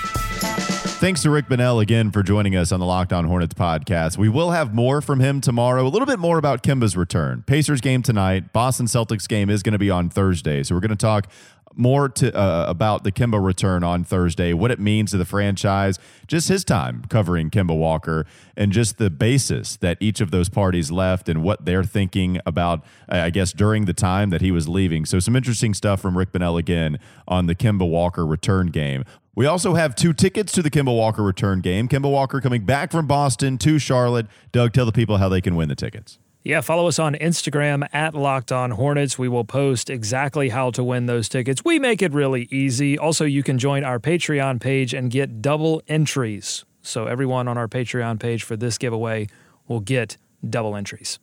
Thanks 0.98 1.22
to 1.22 1.30
Rick 1.30 1.48
Bonnell 1.48 1.78
again 1.78 2.10
for 2.10 2.24
joining 2.24 2.56
us 2.56 2.72
on 2.72 2.80
the 2.80 2.86
Locked 2.86 3.12
On 3.12 3.24
Hornets 3.24 3.54
podcast. 3.54 4.18
We 4.18 4.28
will 4.28 4.50
have 4.50 4.74
more 4.74 5.00
from 5.00 5.20
him 5.20 5.40
tomorrow, 5.40 5.86
a 5.86 5.88
little 5.88 6.06
bit 6.06 6.18
more 6.18 6.38
about 6.38 6.64
Kemba's 6.64 6.96
return. 6.96 7.42
Pacers 7.46 7.80
game 7.80 8.02
tonight, 8.02 8.52
Boston 8.52 8.86
Celtics 8.86 9.28
game 9.28 9.48
is 9.48 9.62
going 9.62 9.74
to 9.74 9.78
be 9.78 9.90
on 9.90 10.10
Thursday. 10.10 10.64
So 10.64 10.74
we're 10.74 10.80
going 10.80 10.90
to 10.90 10.96
talk 10.96 11.30
more 11.74 12.08
to 12.08 12.34
uh, 12.36 12.66
about 12.68 13.04
the 13.04 13.12
Kemba 13.12 13.42
return 13.42 13.84
on 13.84 14.04
Thursday, 14.04 14.52
what 14.52 14.70
it 14.70 14.78
means 14.78 15.10
to 15.12 15.16
the 15.16 15.24
franchise, 15.24 15.98
just 16.26 16.48
his 16.48 16.64
time 16.64 17.04
covering 17.08 17.50
Kemba 17.50 17.76
Walker, 17.76 18.26
and 18.56 18.72
just 18.72 18.98
the 18.98 19.10
basis 19.10 19.76
that 19.76 19.96
each 20.00 20.20
of 20.20 20.30
those 20.30 20.48
parties 20.48 20.90
left 20.90 21.28
and 21.28 21.42
what 21.42 21.64
they're 21.64 21.84
thinking 21.84 22.40
about, 22.46 22.84
I 23.08 23.30
guess, 23.30 23.52
during 23.52 23.84
the 23.84 23.92
time 23.92 24.30
that 24.30 24.40
he 24.40 24.50
was 24.50 24.68
leaving. 24.68 25.04
So, 25.04 25.18
some 25.18 25.36
interesting 25.36 25.74
stuff 25.74 26.00
from 26.00 26.16
Rick 26.16 26.32
Bonnell 26.32 26.56
again 26.56 26.98
on 27.26 27.46
the 27.46 27.54
Kemba 27.54 27.88
Walker 27.88 28.26
return 28.26 28.68
game. 28.68 29.04
We 29.34 29.46
also 29.46 29.74
have 29.74 29.94
two 29.94 30.12
tickets 30.12 30.50
to 30.54 30.62
the 30.62 30.70
Kemba 30.70 30.96
Walker 30.96 31.22
return 31.22 31.60
game. 31.60 31.88
Kemba 31.88 32.10
Walker 32.10 32.40
coming 32.40 32.64
back 32.64 32.90
from 32.90 33.06
Boston 33.06 33.56
to 33.58 33.78
Charlotte. 33.78 34.26
Doug, 34.50 34.72
tell 34.72 34.84
the 34.84 34.90
people 34.90 35.18
how 35.18 35.28
they 35.28 35.40
can 35.40 35.54
win 35.54 35.68
the 35.68 35.76
tickets. 35.76 36.18
Yeah, 36.44 36.60
follow 36.60 36.86
us 36.86 36.98
on 36.98 37.14
Instagram 37.14 37.86
at 37.92 38.14
Locked 38.14 38.52
On 38.52 38.70
Hornets. 38.70 39.18
We 39.18 39.28
will 39.28 39.44
post 39.44 39.90
exactly 39.90 40.48
how 40.48 40.70
to 40.70 40.84
win 40.84 41.06
those 41.06 41.28
tickets. 41.28 41.64
We 41.64 41.78
make 41.78 42.00
it 42.00 42.12
really 42.12 42.48
easy. 42.50 42.96
Also, 42.96 43.24
you 43.24 43.42
can 43.42 43.58
join 43.58 43.84
our 43.84 43.98
Patreon 43.98 44.60
page 44.60 44.94
and 44.94 45.10
get 45.10 45.42
double 45.42 45.82
entries. 45.88 46.64
So, 46.80 47.06
everyone 47.06 47.48
on 47.48 47.58
our 47.58 47.68
Patreon 47.68 48.20
page 48.20 48.44
for 48.44 48.56
this 48.56 48.78
giveaway 48.78 49.26
will 49.66 49.80
get 49.80 50.16
double 50.48 50.76
entries. 50.76 51.18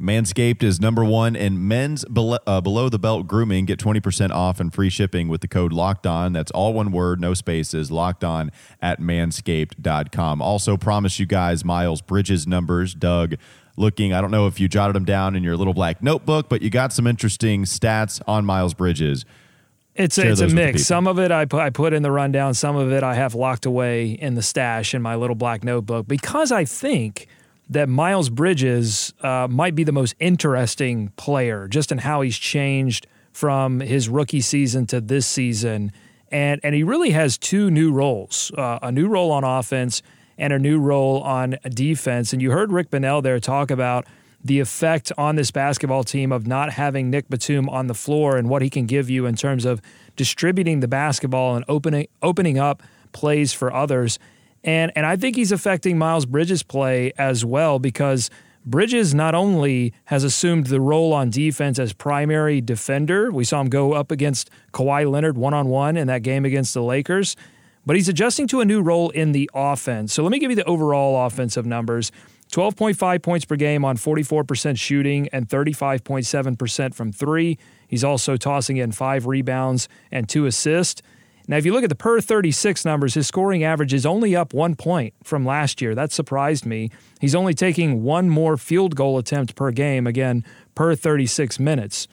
Manscaped 0.00 0.62
is 0.62 0.80
number 0.80 1.04
one 1.04 1.34
in 1.34 1.66
men's 1.66 2.04
below, 2.04 2.38
uh, 2.46 2.60
below 2.60 2.88
the 2.88 3.00
belt 3.00 3.26
grooming. 3.26 3.64
Get 3.64 3.80
20% 3.80 4.30
off 4.30 4.60
and 4.60 4.72
free 4.72 4.90
shipping 4.90 5.26
with 5.26 5.40
the 5.40 5.48
code 5.48 5.72
locked 5.72 6.06
on. 6.06 6.32
That's 6.32 6.52
all 6.52 6.72
one 6.72 6.92
word, 6.92 7.20
no 7.20 7.34
spaces, 7.34 7.90
locked 7.90 8.22
on 8.22 8.52
at 8.80 9.00
manscaped.com. 9.00 10.40
Also, 10.40 10.76
promise 10.76 11.18
you 11.18 11.26
guys 11.26 11.64
Miles 11.64 12.00
Bridges 12.00 12.46
numbers. 12.46 12.94
Doug, 12.94 13.34
looking, 13.78 14.12
I 14.12 14.20
don't 14.20 14.30
know 14.30 14.46
if 14.46 14.60
you 14.60 14.68
jotted 14.68 14.96
them 14.96 15.04
down 15.04 15.36
in 15.36 15.42
your 15.42 15.56
little 15.56 15.74
black 15.74 16.02
notebook, 16.02 16.48
but 16.48 16.62
you 16.62 16.70
got 16.70 16.92
some 16.92 17.06
interesting 17.06 17.64
stats 17.64 18.20
on 18.26 18.44
Miles 18.44 18.74
Bridges. 18.74 19.24
It's 19.94 20.16
a, 20.16 20.30
it's 20.30 20.40
a 20.40 20.48
mix. 20.48 20.86
Some 20.86 21.08
of 21.08 21.18
it 21.18 21.32
I 21.32 21.44
put, 21.44 21.60
I 21.60 21.70
put 21.70 21.92
in 21.92 22.02
the 22.02 22.12
rundown. 22.12 22.54
Some 22.54 22.76
of 22.76 22.92
it 22.92 23.02
I 23.02 23.14
have 23.14 23.34
locked 23.34 23.66
away 23.66 24.10
in 24.10 24.34
the 24.34 24.42
stash 24.42 24.94
in 24.94 25.02
my 25.02 25.16
little 25.16 25.34
black 25.34 25.64
notebook 25.64 26.06
because 26.06 26.52
I 26.52 26.64
think 26.64 27.26
that 27.70 27.88
Miles 27.88 28.30
Bridges 28.30 29.12
uh, 29.22 29.48
might 29.50 29.74
be 29.74 29.84
the 29.84 29.92
most 29.92 30.14
interesting 30.20 31.08
player 31.16 31.66
just 31.66 31.90
in 31.90 31.98
how 31.98 32.20
he's 32.20 32.38
changed 32.38 33.06
from 33.32 33.80
his 33.80 34.08
rookie 34.08 34.40
season 34.40 34.86
to 34.86 35.00
this 35.00 35.26
season. 35.26 35.92
And, 36.30 36.60
and 36.62 36.74
he 36.74 36.82
really 36.84 37.10
has 37.10 37.36
two 37.36 37.70
new 37.70 37.92
roles 37.92 38.52
uh, 38.56 38.78
a 38.82 38.92
new 38.92 39.08
role 39.08 39.32
on 39.32 39.44
offense 39.44 40.02
and 40.38 40.52
a 40.52 40.58
new 40.58 40.78
role 40.78 41.20
on 41.22 41.58
defense. 41.68 42.32
And 42.32 42.40
you 42.40 42.52
heard 42.52 42.72
Rick 42.72 42.90
Bonnell 42.90 43.20
there 43.20 43.40
talk 43.40 43.70
about 43.70 44.06
the 44.42 44.60
effect 44.60 45.10
on 45.18 45.36
this 45.36 45.50
basketball 45.50 46.04
team 46.04 46.30
of 46.30 46.46
not 46.46 46.72
having 46.72 47.10
Nick 47.10 47.28
Batum 47.28 47.68
on 47.68 47.88
the 47.88 47.94
floor 47.94 48.36
and 48.36 48.48
what 48.48 48.62
he 48.62 48.70
can 48.70 48.86
give 48.86 49.10
you 49.10 49.26
in 49.26 49.34
terms 49.34 49.64
of 49.64 49.82
distributing 50.16 50.80
the 50.80 50.88
basketball 50.88 51.56
and 51.56 51.64
opening 51.68 52.06
opening 52.22 52.58
up 52.58 52.82
plays 53.12 53.52
for 53.52 53.72
others. 53.72 54.18
And 54.62 54.92
and 54.94 55.04
I 55.04 55.16
think 55.16 55.36
he's 55.36 55.52
affecting 55.52 55.98
Miles 55.98 56.24
Bridges' 56.24 56.62
play 56.62 57.12
as 57.18 57.44
well 57.44 57.78
because 57.78 58.30
Bridges 58.64 59.14
not 59.14 59.34
only 59.34 59.94
has 60.06 60.24
assumed 60.24 60.66
the 60.66 60.80
role 60.80 61.12
on 61.12 61.30
defense 61.30 61.78
as 61.78 61.92
primary 61.92 62.60
defender, 62.60 63.30
we 63.30 63.44
saw 63.44 63.60
him 63.60 63.68
go 63.68 63.92
up 63.92 64.10
against 64.10 64.50
Kawhi 64.72 65.10
Leonard 65.10 65.38
one 65.38 65.54
on 65.54 65.68
one 65.68 65.96
in 65.96 66.06
that 66.08 66.22
game 66.22 66.44
against 66.44 66.74
the 66.74 66.82
Lakers, 66.82 67.34
but 67.88 67.96
he's 67.96 68.06
adjusting 68.06 68.46
to 68.46 68.60
a 68.60 68.66
new 68.66 68.82
role 68.82 69.08
in 69.08 69.32
the 69.32 69.50
offense. 69.54 70.12
So 70.12 70.22
let 70.22 70.30
me 70.30 70.38
give 70.38 70.50
you 70.50 70.56
the 70.56 70.64
overall 70.66 71.24
offensive 71.24 71.64
numbers. 71.64 72.12
12.5 72.52 73.22
points 73.22 73.46
per 73.46 73.56
game 73.56 73.82
on 73.82 73.96
44% 73.96 74.78
shooting 74.78 75.26
and 75.32 75.48
35.7% 75.48 76.94
from 76.94 77.12
three. 77.12 77.56
He's 77.88 78.04
also 78.04 78.36
tossing 78.36 78.76
in 78.76 78.92
five 78.92 79.24
rebounds 79.24 79.88
and 80.12 80.28
two 80.28 80.44
assists. 80.44 81.00
Now, 81.46 81.56
if 81.56 81.64
you 81.64 81.72
look 81.72 81.82
at 81.82 81.88
the 81.88 81.94
per 81.94 82.20
36 82.20 82.84
numbers, 82.84 83.14
his 83.14 83.26
scoring 83.26 83.64
average 83.64 83.94
is 83.94 84.04
only 84.04 84.36
up 84.36 84.52
one 84.52 84.74
point 84.74 85.14
from 85.24 85.46
last 85.46 85.80
year. 85.80 85.94
That 85.94 86.12
surprised 86.12 86.66
me. 86.66 86.90
He's 87.22 87.34
only 87.34 87.54
taking 87.54 88.02
one 88.02 88.28
more 88.28 88.58
field 88.58 88.96
goal 88.96 89.16
attempt 89.16 89.56
per 89.56 89.70
game, 89.70 90.06
again, 90.06 90.44
per 90.74 90.94
36 90.94 91.58
minutes. 91.58 92.06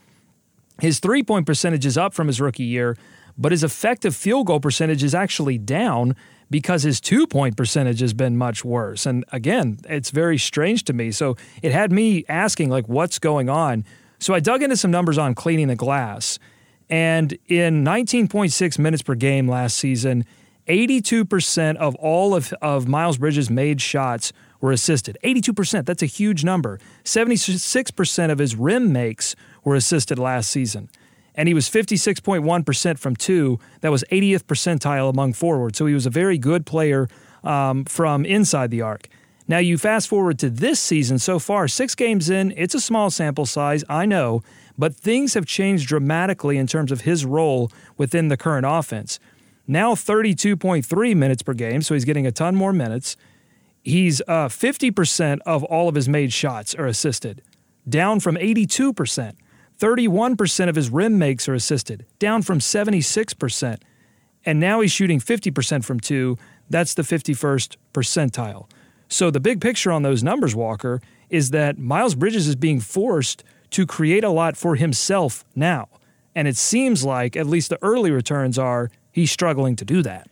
His 0.80 1.00
three 1.00 1.22
point 1.22 1.46
percentage 1.46 1.86
is 1.86 1.98
up 1.98 2.14
from 2.14 2.28
his 2.28 2.40
rookie 2.40 2.64
year, 2.64 2.96
but 3.38 3.52
his 3.52 3.64
effective 3.64 4.16
field 4.16 4.48
goal 4.48 4.60
percentage 4.60 5.04
is 5.04 5.14
actually 5.14 5.58
down 5.58 6.16
because 6.50 6.84
his 6.84 7.02
two 7.02 7.28
point 7.28 7.58
percentage 7.58 8.00
has 8.00 8.14
been 8.14 8.38
much 8.38 8.64
worse. 8.64 9.06
And 9.06 9.26
again, 9.32 9.80
it's 9.90 10.12
very 10.12 10.38
strange 10.38 10.84
to 10.86 10.94
me. 10.94 11.12
So 11.12 11.36
it 11.62 11.72
had 11.72 11.92
me 11.92 12.24
asking, 12.30 12.70
like, 12.70 12.88
what's 12.88 13.20
going 13.20 13.50
on? 13.50 13.86
So 14.20 14.34
I 14.34 14.40
dug 14.40 14.64
into 14.64 14.78
some 14.78 14.92
numbers 14.92 15.18
on 15.18 15.36
cleaning 15.36 15.68
the 15.68 15.76
glass. 15.76 16.40
And 16.90 17.38
in 17.48 17.84
19.6 17.84 18.80
minutes 18.80 19.02
per 19.02 19.16
game 19.16 19.48
last 19.48 19.76
season, 19.78 20.26
82% 20.68 21.76
of 21.78 21.96
all 21.96 22.36
of, 22.36 22.54
of 22.62 22.88
Miles 22.88 23.18
Bridges' 23.18 23.50
made 23.50 23.82
shots 23.82 24.32
were 24.62 24.72
assisted. 24.72 25.18
82%, 25.24 25.86
that's 25.86 26.02
a 26.02 26.08
huge 26.08 26.44
number. 26.44 26.80
76% 27.04 28.32
of 28.32 28.40
his 28.40 28.56
rim 28.56 28.92
makes 28.92 29.36
were 29.64 29.76
assisted 29.76 30.18
last 30.18 30.50
season 30.50 30.90
and 31.36 31.48
he 31.48 31.54
was 31.54 31.70
56.1% 31.70 32.98
from 32.98 33.16
two. 33.16 33.60
That 33.82 33.92
was 33.92 34.04
80th 34.12 34.44
percentile 34.44 35.10
among 35.10 35.34
forwards. 35.34 35.78
So 35.78 35.86
he 35.86 35.94
was 35.94 36.06
a 36.06 36.10
very 36.10 36.38
good 36.38 36.66
player 36.66 37.08
um, 37.44 37.86
from 37.86 38.26
inside 38.26 38.72
the 38.72 38.82
arc. 38.82 39.08
Now, 39.48 39.60
you 39.60 39.78
fast 39.78 40.08
forward 40.08 40.40
to 40.40 40.50
this 40.50 40.80
season 40.80 41.20
so 41.20 41.38
far, 41.38 41.68
six 41.68 41.94
games 41.94 42.32
in, 42.32 42.52
it's 42.58 42.74
a 42.74 42.82
small 42.82 43.12
sample 43.12 43.46
size, 43.46 43.84
I 43.88 44.08
know, 44.08 44.42
but 44.76 44.96
things 44.96 45.36
have 45.36 45.46
changed 45.46 45.88
dramatically 45.88 46.58
in 46.58 46.66
terms 46.66 46.92
of 46.92 47.02
his 47.02 47.26
role 47.26 47.72
within 47.96 48.30
the 48.30 48.38
current 48.38 48.66
offense. 48.68 49.20
Now 49.68 49.94
32.3 49.94 51.16
minutes 51.16 51.44
per 51.44 51.54
game, 51.54 51.84
so 51.84 51.94
he's 51.94 52.06
getting 52.06 52.26
a 52.26 52.32
ton 52.32 52.56
more 52.56 52.74
minutes. 52.74 53.18
He's 53.84 54.20
uh, 54.22 54.48
50% 54.48 55.40
of 55.46 55.64
all 55.64 55.88
of 55.88 55.94
his 55.94 56.10
made 56.10 56.34
shots 56.34 56.74
are 56.74 56.88
assisted, 56.88 57.44
down 57.88 58.20
from 58.20 58.36
82%. 58.38 59.36
31% 59.80 60.70
of 60.70 60.76
his 60.76 60.90
rim 60.90 61.18
makes 61.18 61.48
are 61.50 61.54
assisted, 61.54 62.06
down 62.20 62.42
from 62.42 62.60
76%. 62.60 63.82
And 64.46 64.60
now 64.60 64.82
he's 64.82 64.92
shooting 64.92 65.20
50% 65.20 65.84
from 65.84 66.00
two. 66.00 66.38
That's 66.70 66.94
the 66.94 67.02
51st 67.02 67.78
percentile. 67.94 68.70
So 69.08 69.32
the 69.32 69.40
big 69.40 69.62
picture 69.62 69.92
on 69.92 70.04
those 70.04 70.24
numbers, 70.24 70.56
Walker, 70.56 71.02
is 71.30 71.52
that 71.52 71.78
Miles 71.78 72.16
Bridges 72.16 72.48
is 72.48 72.56
being 72.56 72.80
forced 72.80 73.44
to 73.72 73.86
create 73.86 74.24
a 74.24 74.30
lot 74.30 74.56
for 74.56 74.76
himself 74.76 75.44
now. 75.56 75.90
And 76.34 76.48
it 76.48 76.58
seems 76.58 77.04
like, 77.04 77.36
at 77.36 77.48
least 77.48 77.70
the 77.70 77.80
early 77.82 78.12
returns 78.12 78.60
are, 78.60 78.92
he's 79.12 79.32
struggling 79.32 79.76
to 79.78 79.86
do 79.86 80.02
that 80.04 80.30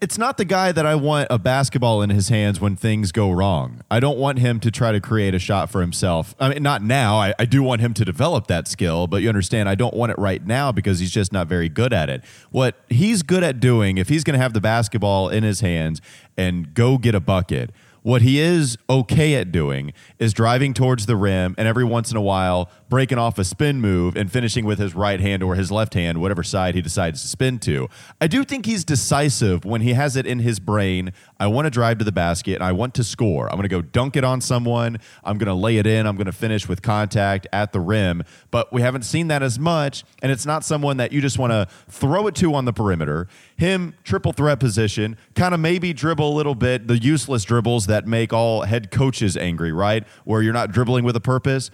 it's 0.00 0.18
not 0.18 0.36
the 0.36 0.44
guy 0.44 0.72
that 0.72 0.84
I 0.84 0.96
want 0.96 1.28
a 1.30 1.38
basketball 1.38 2.02
in 2.02 2.10
his 2.10 2.28
hands 2.28 2.60
when 2.60 2.74
things 2.74 3.12
go 3.12 3.30
wrong. 3.30 3.82
I 3.88 4.00
don't 4.00 4.18
want 4.18 4.40
him 4.40 4.58
to 4.60 4.70
try 4.70 4.90
to 4.90 5.00
create 5.00 5.32
a 5.32 5.38
shot 5.38 5.70
for 5.70 5.80
himself. 5.80 6.34
I 6.40 6.48
mean, 6.48 6.62
not 6.62 6.82
now. 6.82 7.16
I, 7.16 7.34
I, 7.38 7.44
do 7.44 7.62
want 7.62 7.80
him 7.80 7.94
to 7.94 8.04
develop 8.04 8.48
that 8.48 8.66
skill, 8.66 9.06
but 9.06 9.22
you 9.22 9.28
understand, 9.28 9.68
I 9.68 9.76
don't 9.76 9.94
want 9.94 10.10
it 10.10 10.18
right 10.18 10.44
now 10.44 10.72
because 10.72 10.98
he's 10.98 11.12
just 11.12 11.32
not 11.32 11.46
very 11.46 11.68
good 11.68 11.92
at 11.92 12.10
it. 12.10 12.24
What 12.50 12.76
he's 12.88 13.22
good 13.22 13.44
at 13.44 13.60
doing, 13.60 13.96
if 13.96 14.08
he's 14.08 14.24
going 14.24 14.34
to 14.34 14.42
have 14.42 14.54
the 14.54 14.60
basketball 14.60 15.28
in 15.28 15.44
his 15.44 15.60
hands 15.60 16.00
and 16.36 16.74
go 16.74 16.98
get 16.98 17.14
a 17.14 17.20
bucket, 17.20 17.70
what 18.06 18.22
he 18.22 18.38
is 18.38 18.78
okay 18.88 19.34
at 19.34 19.50
doing 19.50 19.92
is 20.20 20.32
driving 20.32 20.72
towards 20.72 21.06
the 21.06 21.16
rim 21.16 21.56
and 21.58 21.66
every 21.66 21.82
once 21.82 22.08
in 22.12 22.16
a 22.16 22.20
while 22.20 22.70
breaking 22.88 23.18
off 23.18 23.36
a 23.36 23.42
spin 23.42 23.80
move 23.80 24.14
and 24.14 24.30
finishing 24.30 24.64
with 24.64 24.78
his 24.78 24.94
right 24.94 25.18
hand 25.18 25.42
or 25.42 25.56
his 25.56 25.72
left 25.72 25.92
hand, 25.94 26.20
whatever 26.20 26.44
side 26.44 26.76
he 26.76 26.80
decides 26.80 27.20
to 27.20 27.26
spin 27.26 27.58
to. 27.58 27.88
I 28.20 28.28
do 28.28 28.44
think 28.44 28.64
he's 28.64 28.84
decisive 28.84 29.64
when 29.64 29.80
he 29.80 29.94
has 29.94 30.14
it 30.14 30.24
in 30.24 30.38
his 30.38 30.60
brain. 30.60 31.12
I 31.38 31.46
want 31.48 31.66
to 31.66 31.70
drive 31.70 31.98
to 31.98 32.04
the 32.04 32.12
basket 32.12 32.54
and 32.54 32.64
I 32.64 32.72
want 32.72 32.94
to 32.94 33.04
score. 33.04 33.48
I'm 33.48 33.56
going 33.56 33.64
to 33.64 33.68
go 33.68 33.82
dunk 33.82 34.16
it 34.16 34.24
on 34.24 34.40
someone. 34.40 34.98
I'm 35.22 35.38
going 35.38 35.48
to 35.48 35.54
lay 35.54 35.76
it 35.76 35.86
in. 35.86 36.06
I'm 36.06 36.16
going 36.16 36.26
to 36.26 36.32
finish 36.32 36.68
with 36.68 36.82
contact 36.82 37.46
at 37.52 37.72
the 37.72 37.80
rim. 37.80 38.22
But 38.50 38.72
we 38.72 38.80
haven't 38.80 39.02
seen 39.02 39.28
that 39.28 39.42
as 39.42 39.58
much. 39.58 40.04
And 40.22 40.32
it's 40.32 40.46
not 40.46 40.64
someone 40.64 40.96
that 40.96 41.12
you 41.12 41.20
just 41.20 41.38
want 41.38 41.52
to 41.52 41.68
throw 41.88 42.26
it 42.26 42.34
to 42.36 42.54
on 42.54 42.64
the 42.64 42.72
perimeter. 42.72 43.28
Him, 43.56 43.94
triple 44.04 44.32
threat 44.32 44.60
position, 44.60 45.16
kind 45.34 45.52
of 45.52 45.60
maybe 45.60 45.92
dribble 45.92 46.32
a 46.32 46.36
little 46.36 46.54
bit, 46.54 46.88
the 46.88 46.98
useless 46.98 47.44
dribbles 47.44 47.86
that 47.86 48.06
make 48.06 48.32
all 48.32 48.62
head 48.62 48.90
coaches 48.90 49.36
angry, 49.36 49.72
right? 49.72 50.06
Where 50.24 50.42
you're 50.42 50.52
not 50.52 50.72
dribbling 50.72 51.04
with 51.04 51.16
a 51.16 51.20
purpose. 51.20 51.70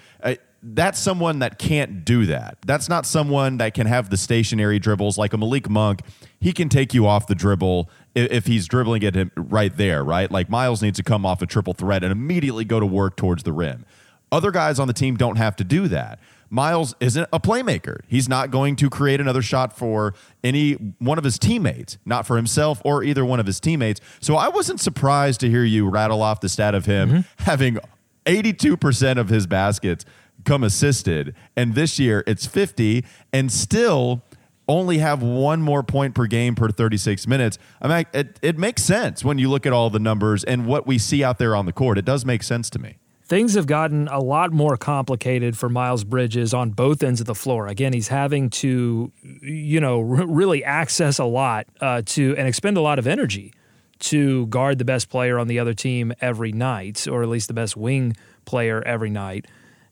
That's 0.62 0.98
someone 0.98 1.40
that 1.40 1.58
can't 1.58 2.04
do 2.04 2.26
that. 2.26 2.58
That's 2.64 2.88
not 2.88 3.04
someone 3.04 3.56
that 3.58 3.74
can 3.74 3.86
have 3.86 4.10
the 4.10 4.16
stationary 4.16 4.78
dribbles 4.78 5.18
like 5.18 5.32
a 5.32 5.38
Malik 5.38 5.68
Monk. 5.68 6.02
He 6.40 6.52
can 6.52 6.68
take 6.68 6.94
you 6.94 7.06
off 7.06 7.26
the 7.26 7.34
dribble 7.34 7.90
if, 8.14 8.46
he's 8.46 8.68
dribbling 8.68 9.02
it 9.02 9.30
right 9.36 9.76
there, 9.76 10.04
right? 10.04 10.30
Like 10.30 10.48
Miles 10.48 10.82
needs 10.82 10.98
to 10.98 11.02
come 11.02 11.26
off 11.26 11.42
a 11.42 11.46
triple 11.46 11.72
threat 11.72 12.04
and 12.04 12.12
immediately 12.12 12.64
go 12.64 12.78
to 12.78 12.86
work 12.86 13.16
towards 13.16 13.42
the 13.42 13.52
rim. 13.52 13.84
Other 14.30 14.50
guys 14.50 14.78
on 14.78 14.86
the 14.86 14.94
team 14.94 15.16
don't 15.16 15.36
have 15.36 15.56
to 15.56 15.64
do 15.64 15.88
that. 15.88 16.20
Miles 16.48 16.94
isn't 17.00 17.26
a 17.32 17.40
playmaker. 17.40 18.00
He's 18.06 18.28
not 18.28 18.50
going 18.50 18.76
to 18.76 18.90
create 18.90 19.20
another 19.20 19.42
shot 19.42 19.76
for 19.76 20.14
any 20.44 20.74
one 20.98 21.16
of 21.16 21.24
his 21.24 21.38
teammates, 21.38 21.96
not 22.04 22.26
for 22.26 22.36
himself 22.36 22.80
or 22.84 23.02
either 23.02 23.24
one 23.24 23.40
of 23.40 23.46
his 23.46 23.58
teammates. 23.58 24.00
So 24.20 24.36
I 24.36 24.48
wasn't 24.48 24.78
surprised 24.78 25.40
to 25.40 25.50
hear 25.50 25.64
you 25.64 25.88
rattle 25.88 26.22
off 26.22 26.40
the 26.40 26.50
stat 26.50 26.74
of 26.74 26.84
him 26.84 27.08
mm-hmm. 27.08 27.42
having 27.42 27.78
82% 28.26 29.18
of 29.18 29.28
his 29.28 29.46
baskets 29.46 30.04
come 30.44 30.64
assisted. 30.64 31.34
And 31.56 31.74
this 31.74 31.98
year 31.98 32.24
it's 32.26 32.46
50 32.46 33.04
and 33.32 33.50
still 33.50 34.22
only 34.68 34.98
have 34.98 35.22
one 35.22 35.60
more 35.60 35.82
point 35.82 36.14
per 36.14 36.26
game 36.26 36.54
per 36.54 36.68
36 36.68 37.26
minutes. 37.26 37.58
I 37.80 37.88
mean, 37.88 38.06
it, 38.12 38.38
it 38.42 38.58
makes 38.58 38.82
sense 38.82 39.24
when 39.24 39.38
you 39.38 39.50
look 39.50 39.66
at 39.66 39.72
all 39.72 39.90
the 39.90 39.98
numbers 39.98 40.44
and 40.44 40.66
what 40.66 40.86
we 40.86 40.98
see 40.98 41.24
out 41.24 41.38
there 41.38 41.56
on 41.56 41.66
the 41.66 41.72
court. 41.72 41.98
It 41.98 42.04
does 42.04 42.24
make 42.24 42.42
sense 42.42 42.70
to 42.70 42.78
me 42.78 42.96
things 43.32 43.54
have 43.54 43.66
gotten 43.66 44.08
a 44.08 44.20
lot 44.20 44.52
more 44.52 44.76
complicated 44.76 45.56
for 45.56 45.70
Miles 45.70 46.04
Bridges 46.04 46.52
on 46.52 46.68
both 46.68 47.02
ends 47.02 47.18
of 47.18 47.26
the 47.26 47.34
floor. 47.34 47.66
Again, 47.66 47.94
he's 47.94 48.08
having 48.08 48.50
to, 48.50 49.10
you 49.40 49.80
know, 49.80 50.00
r- 50.00 50.26
really 50.26 50.62
access 50.62 51.18
a 51.18 51.24
lot 51.24 51.66
uh, 51.80 52.02
to 52.04 52.36
and 52.36 52.46
expend 52.46 52.76
a 52.76 52.82
lot 52.82 52.98
of 52.98 53.06
energy 53.06 53.54
to 54.00 54.46
guard 54.48 54.76
the 54.76 54.84
best 54.84 55.08
player 55.08 55.38
on 55.38 55.46
the 55.46 55.58
other 55.58 55.72
team 55.72 56.12
every 56.20 56.52
night, 56.52 57.08
or 57.08 57.22
at 57.22 57.30
least 57.30 57.48
the 57.48 57.54
best 57.54 57.74
wing 57.74 58.14
player 58.44 58.82
every 58.84 59.08
night. 59.08 59.46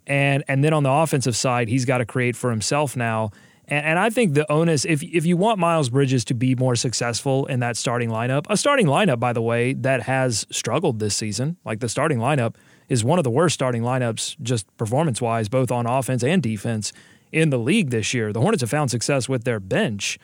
And 0.07 0.45
and 0.49 0.65
then 0.65 0.73
on 0.73 0.83
the 0.83 0.91
offensive 0.91 1.37
side, 1.37 1.69
he's 1.69 1.85
got 1.85 1.99
to 1.99 2.05
create 2.05 2.37
for 2.37 2.51
himself 2.51 2.97
now. 2.97 3.31
And, 3.69 3.87
and 3.87 3.99
I 3.99 4.11
think 4.11 4.35
the 4.35 4.51
onus, 4.51 4.85
if 4.85 5.03
if 5.03 5.25
you 5.25 5.37
want 5.37 5.59
Miles 5.59 5.89
Bridges 5.89 6.25
to 6.27 6.35
be 6.35 6.55
more 6.55 6.77
successful 6.77 7.47
in 7.47 7.61
that 7.61 7.77
starting 7.77 8.11
lineup, 8.11 8.47
a 8.49 8.57
starting 8.57 8.87
lineup, 8.87 9.21
by 9.21 9.33
the 9.33 9.43
way, 9.43 9.73
that 9.75 10.03
has 10.03 10.47
struggled 10.51 10.99
this 10.99 11.17
season, 11.17 11.57
like 11.65 11.81
the 11.81 11.89
starting 11.89 12.19
lineup 12.19 12.57
is 12.89 13.05
one 13.05 13.19
of 13.19 13.25
the 13.25 13.31
worst 13.31 13.55
starting 13.55 13.83
lineups, 13.83 14.37
just 14.43 14.67
performance 14.77 15.21
wise, 15.21 15.49
both 15.49 15.71
on 15.71 15.87
offense 15.87 16.25
and 16.25 16.43
defense 16.43 16.93
in 17.31 17.51
the 17.51 17.59
league 17.59 17.91
this 17.91 18.13
year. 18.13 18.33
The 18.33 18.41
Hornets 18.41 18.63
have 18.63 18.71
found 18.71 18.91
success 18.91 19.29
with 19.29 19.45
their 19.45 19.61
bench. 19.61 20.19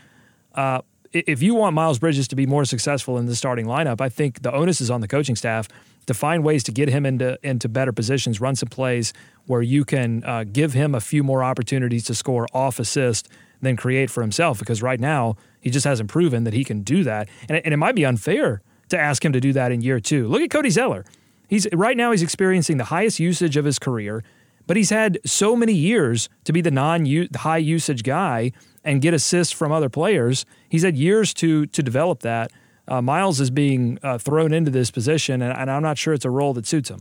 Uh, 0.54 0.80
if 1.12 1.42
you 1.42 1.54
want 1.54 1.75
Miles 1.75 1.99
Bridges 1.99 2.26
to 2.28 2.37
be 2.37 2.47
more 2.47 2.64
successful 2.64 3.16
in 3.18 3.26
the 3.26 3.37
starting 3.37 3.66
lineup, 3.66 4.00
I 4.00 4.09
think 4.09 4.42
the 4.42 4.52
onus 4.52 4.80
is 4.80 4.90
on 4.90 5.00
the 5.00 5.09
coaching 5.09 5.37
staff 5.37 5.68
to 6.06 6.14
find 6.14 6.44
ways 6.44 6.62
to 6.64 6.72
get 6.72 6.88
him 6.88 7.04
into 7.04 7.38
into 7.42 7.68
better 7.68 7.92
positions, 7.92 8.40
run 8.40 8.56
some 8.56 8.68
plays 8.68 9.12
where 9.46 9.62
you 9.62 9.84
can 9.84 10.25
uh, 10.25 10.44
give 10.44 10.72
him 10.72 10.94
a 10.94 11.00
few 11.00 11.22
more 11.22 11.42
opportunities 11.42 12.04
to 12.04 12.14
score 12.14 12.46
off 12.52 12.78
assist 12.78 13.28
than 13.60 13.76
create 13.76 14.10
for 14.10 14.22
himself. 14.22 14.58
Because 14.58 14.82
right 14.82 15.00
now 15.00 15.36
he 15.60 15.70
just 15.70 15.84
hasn't 15.84 16.08
proven 16.08 16.44
that 16.44 16.54
he 16.54 16.64
can 16.64 16.82
do 16.82 17.04
that, 17.04 17.28
and, 17.48 17.60
and 17.64 17.75
it 17.75 17.76
might 17.76 17.94
be 17.94 18.04
unfair 18.04 18.62
to 18.88 18.98
ask 18.98 19.25
him 19.25 19.32
to 19.32 19.40
do 19.40 19.52
that 19.52 19.72
in 19.72 19.80
year 19.80 20.00
two. 20.00 20.28
Look 20.28 20.42
at 20.42 20.50
Cody 20.50 20.70
Zeller. 20.70 21.04
He's 21.48 21.66
right 21.72 21.96
now 21.96 22.10
he's 22.10 22.22
experiencing 22.22 22.76
the 22.76 22.84
highest 22.84 23.20
usage 23.20 23.56
of 23.56 23.64
his 23.64 23.78
career, 23.78 24.25
but 24.66 24.76
he's 24.76 24.90
had 24.90 25.18
so 25.25 25.54
many 25.54 25.72
years 25.72 26.28
to 26.44 26.52
be 26.52 26.60
the 26.60 26.70
non 26.70 27.06
high 27.36 27.58
usage 27.58 28.02
guy 28.02 28.52
and 28.84 29.02
get 29.02 29.14
assists 29.14 29.52
from 29.52 29.72
other 29.72 29.88
players. 29.88 30.44
He's 30.68 30.82
had 30.82 30.96
years 30.96 31.34
to 31.34 31.66
to 31.66 31.82
develop 31.82 32.20
that. 32.20 32.52
Uh, 32.88 33.02
Miles 33.02 33.40
is 33.40 33.50
being 33.50 33.98
uh, 34.02 34.18
thrown 34.18 34.52
into 34.52 34.70
this 34.70 34.90
position, 34.90 35.42
and, 35.42 35.56
and, 35.56 35.70
I'm 35.70 35.82
not 35.82 35.98
sure 35.98 36.14
it's 36.14 36.24
a 36.24 36.30
role 36.30 36.54
that 36.54 36.66
suits 36.66 36.88
him. 36.88 37.00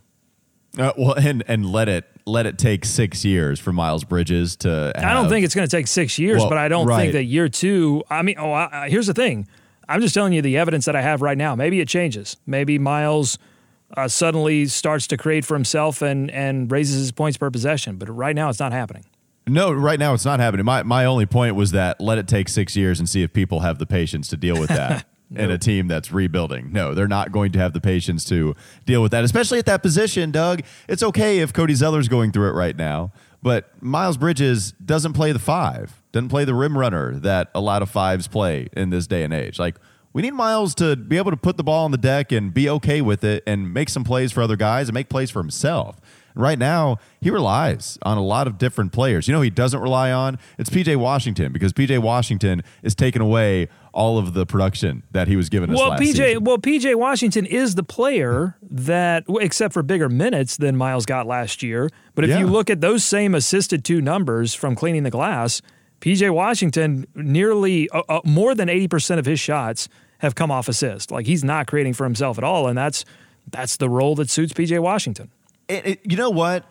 Uh, 0.77 0.91
well, 0.97 1.13
and 1.13 1.43
and 1.47 1.65
let 1.65 1.87
it 1.87 2.05
let 2.25 2.45
it 2.45 2.57
take 2.57 2.85
six 2.85 3.23
years 3.23 3.59
for 3.59 3.71
Miles 3.71 4.03
Bridges 4.03 4.55
to. 4.57 4.91
Have, 4.95 5.05
I 5.05 5.13
don't 5.13 5.29
think 5.29 5.45
it's 5.45 5.55
going 5.55 5.67
to 5.67 5.71
take 5.71 5.87
six 5.87 6.19
years, 6.19 6.39
well, 6.39 6.49
but 6.49 6.57
I 6.57 6.67
don't 6.67 6.87
right. 6.87 7.01
think 7.01 7.13
that 7.13 7.23
year 7.25 7.47
two. 7.47 8.03
I 8.09 8.23
mean, 8.23 8.35
oh, 8.37 8.51
I, 8.51 8.89
here's 8.89 9.07
the 9.07 9.13
thing. 9.13 9.47
I'm 9.87 10.01
just 10.01 10.13
telling 10.13 10.33
you 10.33 10.41
the 10.41 10.57
evidence 10.57 10.85
that 10.85 10.95
I 10.95 11.01
have 11.01 11.21
right 11.21 11.37
now. 11.37 11.55
Maybe 11.55 11.79
it 11.79 11.87
changes. 11.87 12.37
Maybe 12.45 12.79
Miles 12.79 13.37
uh, 13.95 14.07
suddenly 14.07 14.65
starts 14.65 15.07
to 15.07 15.17
create 15.17 15.45
for 15.45 15.53
himself 15.53 16.01
and 16.01 16.31
and 16.31 16.71
raises 16.71 16.97
his 16.97 17.11
points 17.11 17.37
per 17.37 17.49
possession. 17.51 17.97
But 17.97 18.09
right 18.09 18.35
now, 18.35 18.49
it's 18.49 18.59
not 18.59 18.71
happening. 18.71 19.05
No, 19.47 19.71
right 19.71 19.99
now 19.99 20.13
it's 20.13 20.25
not 20.25 20.39
happening. 20.39 20.65
My 20.65 20.83
my 20.83 21.05
only 21.05 21.25
point 21.25 21.55
was 21.55 21.71
that 21.71 22.01
let 22.01 22.17
it 22.17 22.27
take 22.27 22.49
six 22.49 22.75
years 22.75 22.99
and 22.99 23.07
see 23.07 23.21
if 23.21 23.31
people 23.31 23.61
have 23.61 23.77
the 23.77 23.85
patience 23.85 24.27
to 24.29 24.37
deal 24.37 24.59
with 24.59 24.69
that. 24.69 25.05
no. 25.29 25.43
In 25.43 25.51
a 25.51 25.57
team 25.57 25.87
that's 25.87 26.11
rebuilding. 26.11 26.71
No, 26.71 26.93
they're 26.93 27.07
not 27.07 27.31
going 27.31 27.51
to 27.53 27.59
have 27.59 27.73
the 27.73 27.81
patience 27.81 28.23
to 28.25 28.55
deal 28.85 29.01
with 29.01 29.11
that, 29.11 29.23
especially 29.23 29.57
at 29.57 29.65
that 29.65 29.81
position, 29.81 30.31
Doug. 30.31 30.61
It's 30.87 31.01
okay 31.01 31.39
if 31.39 31.51
Cody 31.51 31.73
Zeller's 31.73 32.07
going 32.07 32.31
through 32.31 32.49
it 32.49 32.53
right 32.53 32.77
now, 32.77 33.11
but 33.41 33.71
Miles 33.81 34.17
Bridges 34.17 34.73
doesn't 34.73 35.13
play 35.13 35.31
the 35.31 35.39
five, 35.39 36.01
doesn't 36.11 36.29
play 36.29 36.45
the 36.45 36.53
rim 36.53 36.77
runner 36.77 37.15
that 37.19 37.49
a 37.55 37.59
lot 37.59 37.81
of 37.81 37.89
fives 37.89 38.27
play 38.27 38.67
in 38.73 38.91
this 38.91 39.07
day 39.07 39.23
and 39.23 39.33
age. 39.33 39.57
Like, 39.57 39.77
we 40.13 40.21
need 40.21 40.31
Miles 40.31 40.73
to 40.75 40.95
be 40.95 41.17
able 41.17 41.31
to 41.31 41.37
put 41.37 41.57
the 41.57 41.63
ball 41.63 41.83
on 41.83 41.91
the 41.91 41.97
deck 41.97 42.31
and 42.31 42.53
be 42.53 42.69
okay 42.69 43.01
with 43.01 43.25
it 43.25 43.43
and 43.45 43.73
make 43.73 43.89
some 43.89 44.05
plays 44.05 44.31
for 44.31 44.41
other 44.41 44.55
guys 44.55 44.87
and 44.87 44.93
make 44.93 45.09
plays 45.09 45.29
for 45.29 45.41
himself. 45.41 45.99
Right 46.35 46.59
now, 46.59 46.97
he 47.21 47.29
relies 47.29 47.97
on 48.03 48.17
a 48.17 48.23
lot 48.23 48.45
of 48.47 48.57
different 48.57 48.91
players. 48.91 49.27
You 49.27 49.33
know, 49.33 49.41
he 49.41 49.49
doesn't 49.49 49.79
rely 49.79 50.11
on 50.11 50.37
it's 50.57 50.69
PJ 50.69 50.97
Washington 50.97 51.53
because 51.53 51.71
PJ 51.71 51.99
Washington 51.99 52.61
is 52.83 52.93
taking 52.93 53.21
away 53.21 53.69
all 53.93 54.17
of 54.17 54.33
the 54.33 54.45
production 54.45 55.03
that 55.11 55.29
he 55.29 55.37
was 55.37 55.47
given. 55.47 55.71
Well, 55.71 55.91
PJ, 55.91 56.15
season. 56.15 56.43
well, 56.43 56.57
PJ 56.57 56.95
Washington 56.95 57.45
is 57.45 57.75
the 57.75 57.83
player 57.83 58.57
that, 58.61 59.23
except 59.39 59.73
for 59.73 59.81
bigger 59.81 60.09
minutes 60.09 60.57
than 60.57 60.75
Miles 60.75 61.05
got 61.05 61.25
last 61.25 61.63
year. 61.63 61.89
But 62.13 62.25
if 62.25 62.31
yeah. 62.31 62.39
you 62.39 62.47
look 62.47 62.69
at 62.69 62.81
those 62.81 63.05
same 63.05 63.33
assisted 63.33 63.85
two 63.85 64.01
numbers 64.01 64.53
from 64.53 64.75
cleaning 64.75 65.03
the 65.03 65.11
glass, 65.11 65.61
PJ 66.01 66.29
Washington 66.31 67.07
nearly 67.15 67.89
uh, 67.89 68.03
uh, 68.09 68.21
more 68.25 68.53
than 68.53 68.67
eighty 68.67 68.87
percent 68.87 69.19
of 69.19 69.25
his 69.25 69.39
shots 69.39 69.87
have 70.19 70.35
come 70.35 70.51
off 70.51 70.67
assist. 70.67 71.11
Like 71.11 71.25
he's 71.25 71.43
not 71.43 71.67
creating 71.67 71.93
for 71.93 72.03
himself 72.03 72.37
at 72.37 72.43
all, 72.43 72.67
and 72.67 72.77
that's 72.77 73.05
that's 73.49 73.77
the 73.77 73.89
role 73.89 74.15
that 74.15 74.29
suits 74.29 74.53
PJ 74.53 74.79
Washington. 74.81 75.31
It, 75.67 75.85
it, 75.85 75.99
you 76.03 76.17
know 76.17 76.29
what? 76.29 76.65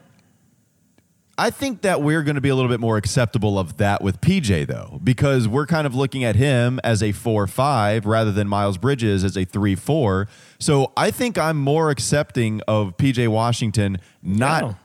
I 1.36 1.50
think 1.50 1.82
that 1.82 2.00
we're 2.00 2.22
going 2.22 2.36
to 2.36 2.40
be 2.40 2.48
a 2.48 2.54
little 2.54 2.70
bit 2.70 2.78
more 2.78 2.96
acceptable 2.96 3.58
of 3.58 3.78
that 3.78 4.02
with 4.02 4.20
PJ 4.20 4.68
though, 4.68 5.00
because 5.02 5.48
we're 5.48 5.66
kind 5.66 5.86
of 5.86 5.94
looking 5.94 6.22
at 6.22 6.36
him 6.36 6.78
as 6.84 7.02
a 7.02 7.10
four-five 7.10 8.06
rather 8.06 8.30
than 8.30 8.46
Miles 8.46 8.78
Bridges 8.78 9.24
as 9.24 9.36
a 9.36 9.44
three-four. 9.44 10.28
So 10.60 10.92
I 10.96 11.10
think 11.10 11.36
I'm 11.36 11.56
more 11.56 11.90
accepting 11.90 12.60
of 12.68 12.96
PJ 12.96 13.26
Washington 13.28 13.98
not 14.22 14.76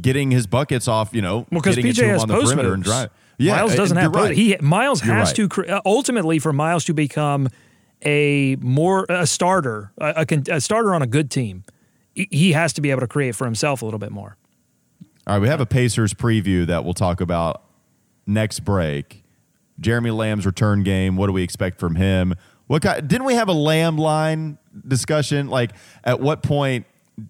getting 0.00 0.30
his 0.30 0.46
buckets 0.46 0.88
off. 0.88 1.12
You 1.12 1.22
know, 1.22 1.46
well, 1.50 1.60
because 1.60 1.76
PJ 1.76 2.06
has 2.08 2.22
on 2.22 2.28
the 2.28 2.40
perimeter 2.40 2.68
moves. 2.68 2.74
and 2.74 2.84
drive. 2.84 3.10
Yeah, 3.38 3.56
Miles 3.56 3.76
doesn't 3.76 3.96
have. 3.96 4.14
Right. 4.14 4.34
He 4.34 4.56
Miles 4.60 5.00
has 5.02 5.38
right. 5.38 5.48
to 5.48 5.76
uh, 5.76 5.80
ultimately 5.84 6.38
for 6.38 6.52
Miles 6.52 6.84
to 6.86 6.94
become 6.94 7.48
a 8.04 8.56
more 8.60 9.06
a 9.08 9.26
starter, 9.26 9.92
a, 9.98 10.24
a, 10.28 10.54
a, 10.56 10.60
starter 10.60 10.94
on 10.94 11.02
a 11.02 11.06
good 11.06 11.30
team, 11.30 11.64
he 12.30 12.52
has 12.52 12.72
to 12.74 12.80
be 12.80 12.90
able 12.90 13.00
to 13.00 13.06
create 13.06 13.34
for 13.34 13.44
himself 13.44 13.82
a 13.82 13.84
little 13.84 13.98
bit 13.98 14.10
more. 14.10 14.36
All 15.26 15.34
right, 15.34 15.42
we 15.42 15.48
have 15.48 15.60
a 15.60 15.66
Pacers 15.66 16.14
preview 16.14 16.66
that 16.66 16.84
we'll 16.84 16.94
talk 16.94 17.20
about 17.20 17.62
next 18.26 18.60
break. 18.60 19.24
Jeremy 19.78 20.10
Lamb's 20.10 20.46
return 20.46 20.82
game. 20.82 21.16
What 21.16 21.26
do 21.26 21.32
we 21.32 21.42
expect 21.42 21.78
from 21.78 21.96
him? 21.96 22.34
What 22.66 22.82
kind, 22.82 23.06
didn't 23.06 23.26
we 23.26 23.34
have 23.34 23.48
a 23.48 23.52
Lamb 23.52 23.96
line 23.98 24.58
discussion? 24.86 25.48
Like, 25.48 25.72
at 26.04 26.20
what 26.20 26.42
point 26.42 26.86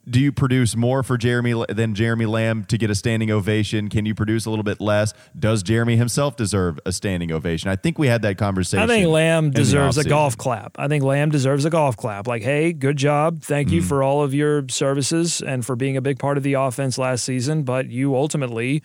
do 0.09 0.21
you 0.21 0.33
produce 0.33 0.77
more 0.77 1.03
for 1.03 1.17
Jeremy 1.17 1.65
than 1.69 1.95
Jeremy 1.95 2.27
Lamb 2.27 2.65
to 2.67 2.77
get 2.77 2.91
a 2.91 2.95
standing 2.95 3.31
ovation? 3.31 3.89
Can 3.89 4.07
you 4.07 4.15
produce 4.15 4.47
a 4.47 4.51
little 4.51 4.63
bit 4.63 4.81
less? 4.81 5.15
Does 5.39 5.63
Jeremy 5.63 5.97
himself 5.97 6.37
deserve 6.37 6.79
a 6.85 6.93
standing 6.93 7.33
ovation? 7.33 7.71
I 7.71 7.77
think 7.77 7.99
we 7.99 8.07
had 8.07 8.23
that 8.23 8.37
conversation. 8.39 8.83
I 8.83 8.87
think 8.87 9.09
Lamb 9.09 9.51
deserves 9.51 9.97
a 9.99 10.05
golf 10.05 10.37
clap. 10.37 10.79
I 10.79 10.89
think 10.89 11.05
Lamb 11.05 11.31
deserves 11.31 11.65
a 11.65 11.71
golf 11.71 11.97
clap. 11.97 12.27
Like, 12.27 12.43
hey, 12.43 12.73
good 12.73 12.97
job. 12.97 13.43
Thank 13.43 13.71
you 13.71 13.81
mm. 13.81 13.89
for 13.89 14.03
all 14.03 14.23
of 14.23 14.35
your 14.35 14.69
services 14.69 15.41
and 15.41 15.65
for 15.65 15.77
being 15.77 15.97
a 15.97 16.03
big 16.03 16.19
part 16.19 16.37
of 16.37 16.43
the 16.43 16.55
offense 16.55 16.99
last 16.99 17.25
season. 17.25 17.63
But 17.63 17.89
you 17.89 18.15
ultimately, 18.15 18.83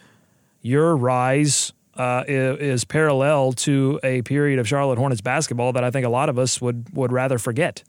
your 0.62 0.96
rise 0.96 1.74
uh, 1.96 2.24
is, 2.28 2.60
is 2.60 2.86
parallel 2.86 3.54
to 3.54 4.00
a 4.04 4.22
period 4.24 4.60
of 4.60 4.68
Charlotte 4.68 4.98
Hornets 4.98 5.22
basketball 5.22 5.74
that 5.74 5.84
I 5.84 5.92
think 5.92 6.06
a 6.06 6.10
lot 6.10 6.30
of 6.30 6.40
us 6.40 6.62
would 6.62 6.96
would 6.96 7.12
rather 7.12 7.38
forget. 7.38 7.84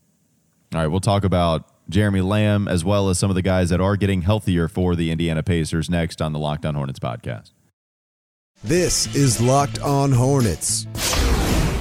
All 0.75 0.81
right, 0.81 0.89
we'll 0.89 1.01
talk 1.01 1.25
about 1.25 1.69
Jeremy 1.89 2.21
Lamb, 2.21 2.69
as 2.69 2.85
well 2.85 3.09
as 3.09 3.19
some 3.19 3.31
of 3.31 3.35
the 3.35 3.43
guys 3.43 3.71
that 3.71 3.81
are 3.81 3.97
getting 3.97 4.23
healthier 4.23 4.69
for 4.69 4.97
the 4.97 5.11
Indiana 5.11 5.43
Pacers 5.43 5.91
next 5.91 6.23
on 6.23 6.33
the 6.33 6.39
Locked 6.39 6.65
On 6.65 6.75
Hornets 6.75 6.99
podcast. 6.99 7.53
This 8.63 9.15
is 9.15 9.41
Locked 9.41 9.79
On 9.81 10.11
Hornets. 10.11 10.87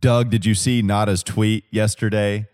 Doug, 0.00 0.30
did 0.30 0.46
you 0.46 0.54
see 0.54 0.82
Nada's 0.82 1.22
tweet 1.22 1.64
yesterday? 1.70 2.46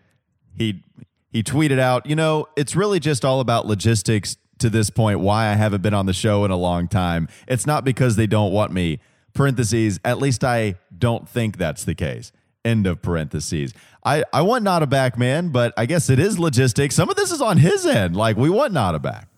He 0.56 0.82
he 1.30 1.42
tweeted 1.42 1.78
out, 1.78 2.06
you 2.06 2.16
know, 2.16 2.48
it's 2.56 2.74
really 2.74 2.98
just 2.98 3.24
all 3.24 3.40
about 3.40 3.66
logistics 3.66 4.36
to 4.58 4.70
this 4.70 4.90
point. 4.90 5.20
Why 5.20 5.48
I 5.48 5.54
haven't 5.54 5.82
been 5.82 5.94
on 5.94 6.06
the 6.06 6.14
show 6.14 6.44
in 6.44 6.50
a 6.50 6.56
long 6.56 6.88
time. 6.88 7.28
It's 7.46 7.66
not 7.66 7.84
because 7.84 8.16
they 8.16 8.26
don't 8.26 8.52
want 8.52 8.72
me. 8.72 9.00
Parentheses. 9.34 10.00
At 10.04 10.18
least 10.18 10.42
I 10.44 10.76
don't 10.96 11.28
think 11.28 11.58
that's 11.58 11.84
the 11.84 11.94
case. 11.94 12.32
End 12.64 12.86
of 12.86 13.02
parentheses. 13.02 13.74
I, 14.04 14.24
I 14.32 14.42
want 14.42 14.64
Nada 14.64 14.86
back, 14.86 15.18
man, 15.18 15.50
but 15.50 15.74
I 15.76 15.84
guess 15.86 16.08
it 16.08 16.18
is 16.18 16.38
logistics. 16.38 16.94
Some 16.94 17.10
of 17.10 17.16
this 17.16 17.30
is 17.30 17.42
on 17.42 17.58
his 17.58 17.84
end. 17.84 18.16
Like 18.16 18.36
we 18.36 18.48
want 18.48 18.72
Nada 18.72 18.98
back. 18.98 19.28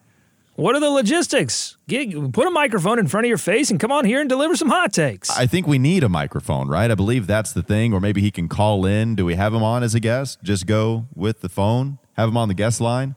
What 0.59 0.75
are 0.75 0.81
the 0.81 0.91
logistics? 0.91 1.77
Get, 1.87 2.33
put 2.33 2.49
a 2.49 2.51
microphone 2.51 2.99
in 2.99 3.07
front 3.07 3.27
of 3.27 3.29
your 3.29 3.39
face 3.39 3.71
and 3.71 3.79
come 3.79 3.93
on 3.93 4.05
here 4.05 4.19
and 4.19 4.29
deliver 4.29 4.57
some 4.57 4.69
hot 4.69 4.93
takes. 4.93 5.31
I 5.31 5.47
think 5.47 5.69
we 5.69 5.79
need 5.79 6.03
a 6.03 6.09
microphone, 6.09 6.67
right? 6.67 6.91
I 6.91 6.97
believe 6.97 7.29
that's 7.29 7.53
the 7.53 7.63
thing. 7.63 7.95
Or 7.95 8.01
maybe 8.01 8.21
he 8.21 8.33
can 8.33 8.49
call 8.49 8.85
in. 8.85 9.15
Do 9.15 9.25
we 9.25 9.37
have 9.37 9.55
him 9.55 9.63
on 9.63 9.85
as 9.85 9.95
a 9.95 10.01
guest? 10.01 10.43
Just 10.43 10.67
go 10.67 11.07
with 11.15 11.43
the 11.43 11.49
phone, 11.49 12.01
have 12.15 12.29
him 12.29 12.37
on 12.37 12.49
the 12.49 12.55
guest 12.55 12.81
line. 12.81 13.15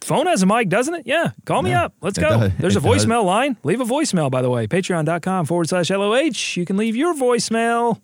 Phone 0.00 0.28
has 0.28 0.42
a 0.42 0.46
mic, 0.46 0.70
doesn't 0.70 0.94
it? 0.94 1.02
Yeah. 1.04 1.32
Call 1.44 1.60
me 1.60 1.74
up. 1.74 1.92
Let's 2.00 2.18
go. 2.18 2.30
Does. 2.40 2.52
There's 2.58 2.76
a 2.76 2.80
voicemail 2.80 3.20
does. 3.20 3.26
line. 3.26 3.56
Leave 3.64 3.82
a 3.82 3.84
voicemail, 3.84 4.30
by 4.30 4.40
the 4.40 4.48
way. 4.48 4.66
Patreon.com 4.66 5.44
forward 5.44 5.68
slash 5.68 5.90
LOH. 5.90 6.54
You 6.56 6.64
can 6.64 6.78
leave 6.78 6.96
your 6.96 7.12
voicemail. 7.12 8.00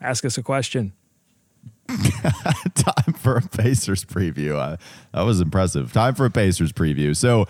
Ask 0.00 0.24
us 0.24 0.38
a 0.38 0.42
question. 0.44 0.92
Time 2.74 3.14
for 3.14 3.38
a 3.38 3.42
Pacers 3.42 4.04
preview. 4.04 4.56
Uh, 4.56 4.76
that 5.12 5.22
was 5.22 5.40
impressive. 5.40 5.92
Time 5.92 6.14
for 6.14 6.26
a 6.26 6.30
Pacers 6.30 6.72
preview. 6.72 7.16
So, 7.16 7.46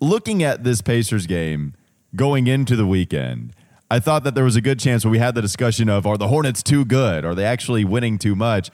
looking 0.00 0.42
at 0.42 0.64
this 0.64 0.80
Pacers 0.80 1.26
game 1.26 1.74
going 2.16 2.46
into 2.46 2.74
the 2.74 2.86
weekend, 2.86 3.54
I 3.90 4.00
thought 4.00 4.24
that 4.24 4.34
there 4.34 4.44
was 4.44 4.56
a 4.56 4.60
good 4.60 4.78
chance 4.78 5.04
when 5.04 5.12
we 5.12 5.18
had 5.18 5.34
the 5.34 5.42
discussion 5.42 5.88
of 5.88 6.06
are 6.06 6.16
the 6.16 6.28
Hornets 6.28 6.62
too 6.62 6.84
good? 6.84 7.24
Are 7.24 7.34
they 7.34 7.44
actually 7.44 7.84
winning 7.84 8.18
too 8.18 8.34
much? 8.34 8.70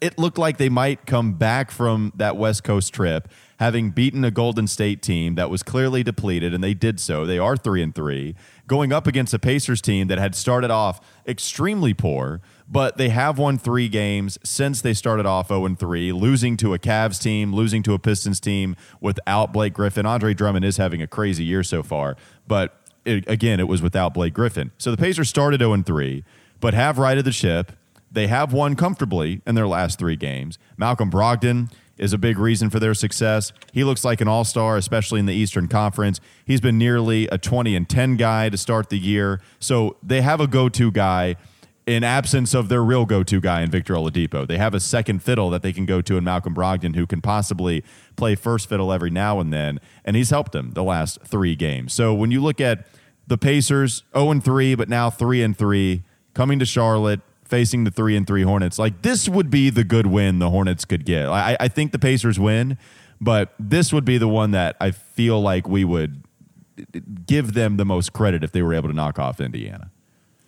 It 0.00 0.18
looked 0.18 0.38
like 0.38 0.58
they 0.58 0.68
might 0.68 1.06
come 1.06 1.32
back 1.34 1.70
from 1.70 2.12
that 2.16 2.36
West 2.36 2.64
Coast 2.64 2.92
trip, 2.92 3.28
having 3.58 3.90
beaten 3.90 4.24
a 4.24 4.30
Golden 4.30 4.66
State 4.66 5.02
team 5.02 5.34
that 5.36 5.50
was 5.50 5.62
clearly 5.62 6.02
depleted, 6.02 6.52
and 6.52 6.62
they 6.62 6.74
did 6.74 7.00
so. 7.00 7.24
They 7.24 7.38
are 7.38 7.56
three 7.56 7.82
and 7.82 7.94
three, 7.94 8.34
going 8.66 8.92
up 8.92 9.06
against 9.06 9.34
a 9.34 9.38
Pacers 9.38 9.80
team 9.80 10.08
that 10.08 10.18
had 10.18 10.34
started 10.34 10.70
off 10.70 11.00
extremely 11.26 11.94
poor, 11.94 12.40
but 12.68 12.96
they 12.96 13.10
have 13.10 13.38
won 13.38 13.58
three 13.58 13.88
games 13.88 14.38
since 14.42 14.80
they 14.80 14.94
started 14.94 15.26
off 15.26 15.48
0 15.48 15.66
and 15.66 15.78
3, 15.78 16.12
losing 16.12 16.56
to 16.58 16.74
a 16.74 16.78
Cavs 16.78 17.20
team, 17.20 17.54
losing 17.54 17.82
to 17.82 17.94
a 17.94 17.98
Pistons 17.98 18.40
team 18.40 18.76
without 19.00 19.52
Blake 19.52 19.74
Griffin. 19.74 20.06
Andre 20.06 20.34
Drummond 20.34 20.64
is 20.64 20.76
having 20.76 21.02
a 21.02 21.06
crazy 21.06 21.44
year 21.44 21.62
so 21.62 21.82
far, 21.82 22.16
but 22.46 22.80
it, 23.04 23.28
again, 23.28 23.60
it 23.60 23.68
was 23.68 23.82
without 23.82 24.14
Blake 24.14 24.34
Griffin. 24.34 24.72
So 24.78 24.90
the 24.90 24.96
Pacers 24.96 25.28
started 25.28 25.60
0 25.60 25.72
and 25.72 25.86
3, 25.86 26.24
but 26.60 26.74
have 26.74 26.98
righted 26.98 27.24
the 27.24 27.32
ship 27.32 27.72
they 28.14 28.28
have 28.28 28.52
won 28.52 28.76
comfortably 28.76 29.42
in 29.46 29.54
their 29.54 29.66
last 29.66 29.98
three 29.98 30.16
games. 30.16 30.58
Malcolm 30.76 31.10
Brogdon 31.10 31.70
is 31.98 32.12
a 32.12 32.18
big 32.18 32.38
reason 32.38 32.70
for 32.70 32.80
their 32.80 32.94
success. 32.94 33.52
He 33.72 33.84
looks 33.84 34.04
like 34.04 34.20
an 34.20 34.28
all 34.28 34.44
star, 34.44 34.76
especially 34.76 35.20
in 35.20 35.26
the 35.26 35.34
Eastern 35.34 35.68
Conference. 35.68 36.20
He's 36.44 36.60
been 36.60 36.78
nearly 36.78 37.28
a 37.28 37.38
20 37.38 37.76
and 37.76 37.88
10 37.88 38.16
guy 38.16 38.48
to 38.48 38.56
start 38.56 38.88
the 38.88 38.98
year. 38.98 39.40
So 39.58 39.96
they 40.02 40.22
have 40.22 40.40
a 40.40 40.46
go 40.46 40.68
to 40.68 40.90
guy 40.90 41.36
in 41.86 42.02
absence 42.02 42.54
of 42.54 42.68
their 42.68 42.82
real 42.82 43.04
go 43.04 43.22
to 43.22 43.40
guy 43.40 43.60
in 43.60 43.70
Victor 43.70 43.94
Oladipo. 43.94 44.46
They 44.46 44.56
have 44.56 44.74
a 44.74 44.80
second 44.80 45.22
fiddle 45.22 45.50
that 45.50 45.62
they 45.62 45.72
can 45.72 45.84
go 45.84 46.00
to 46.00 46.16
in 46.16 46.24
Malcolm 46.24 46.54
Brogdon, 46.54 46.96
who 46.96 47.06
can 47.06 47.20
possibly 47.20 47.84
play 48.16 48.34
first 48.34 48.68
fiddle 48.68 48.92
every 48.92 49.10
now 49.10 49.38
and 49.38 49.52
then. 49.52 49.80
And 50.04 50.16
he's 50.16 50.30
helped 50.30 50.52
them 50.52 50.70
the 50.72 50.82
last 50.82 51.20
three 51.22 51.54
games. 51.54 51.92
So 51.92 52.14
when 52.14 52.30
you 52.30 52.42
look 52.42 52.60
at 52.60 52.86
the 53.26 53.38
Pacers, 53.38 54.02
0 54.14 54.30
and 54.30 54.44
3, 54.44 54.74
but 54.74 54.88
now 54.88 55.10
3 55.10 55.42
and 55.42 55.56
3, 55.56 56.02
coming 56.32 56.58
to 56.58 56.66
Charlotte, 56.66 57.20
facing 57.46 57.84
the 57.84 57.90
three 57.90 58.16
and 58.16 58.26
three 58.26 58.42
Hornets. 58.42 58.78
Like 58.78 59.02
this 59.02 59.28
would 59.28 59.50
be 59.50 59.70
the 59.70 59.84
good 59.84 60.06
win 60.06 60.38
the 60.38 60.50
Hornets 60.50 60.84
could 60.84 61.04
get. 61.04 61.28
I, 61.28 61.56
I 61.60 61.68
think 61.68 61.92
the 61.92 61.98
Pacers 61.98 62.38
win, 62.38 62.78
but 63.20 63.54
this 63.58 63.92
would 63.92 64.04
be 64.04 64.18
the 64.18 64.28
one 64.28 64.50
that 64.52 64.76
I 64.80 64.90
feel 64.90 65.40
like 65.40 65.68
we 65.68 65.84
would 65.84 66.24
give 67.26 67.54
them 67.54 67.76
the 67.76 67.84
most 67.84 68.12
credit 68.12 68.42
if 68.42 68.52
they 68.52 68.62
were 68.62 68.74
able 68.74 68.88
to 68.88 68.94
knock 68.94 69.18
off 69.18 69.40
Indiana. 69.40 69.90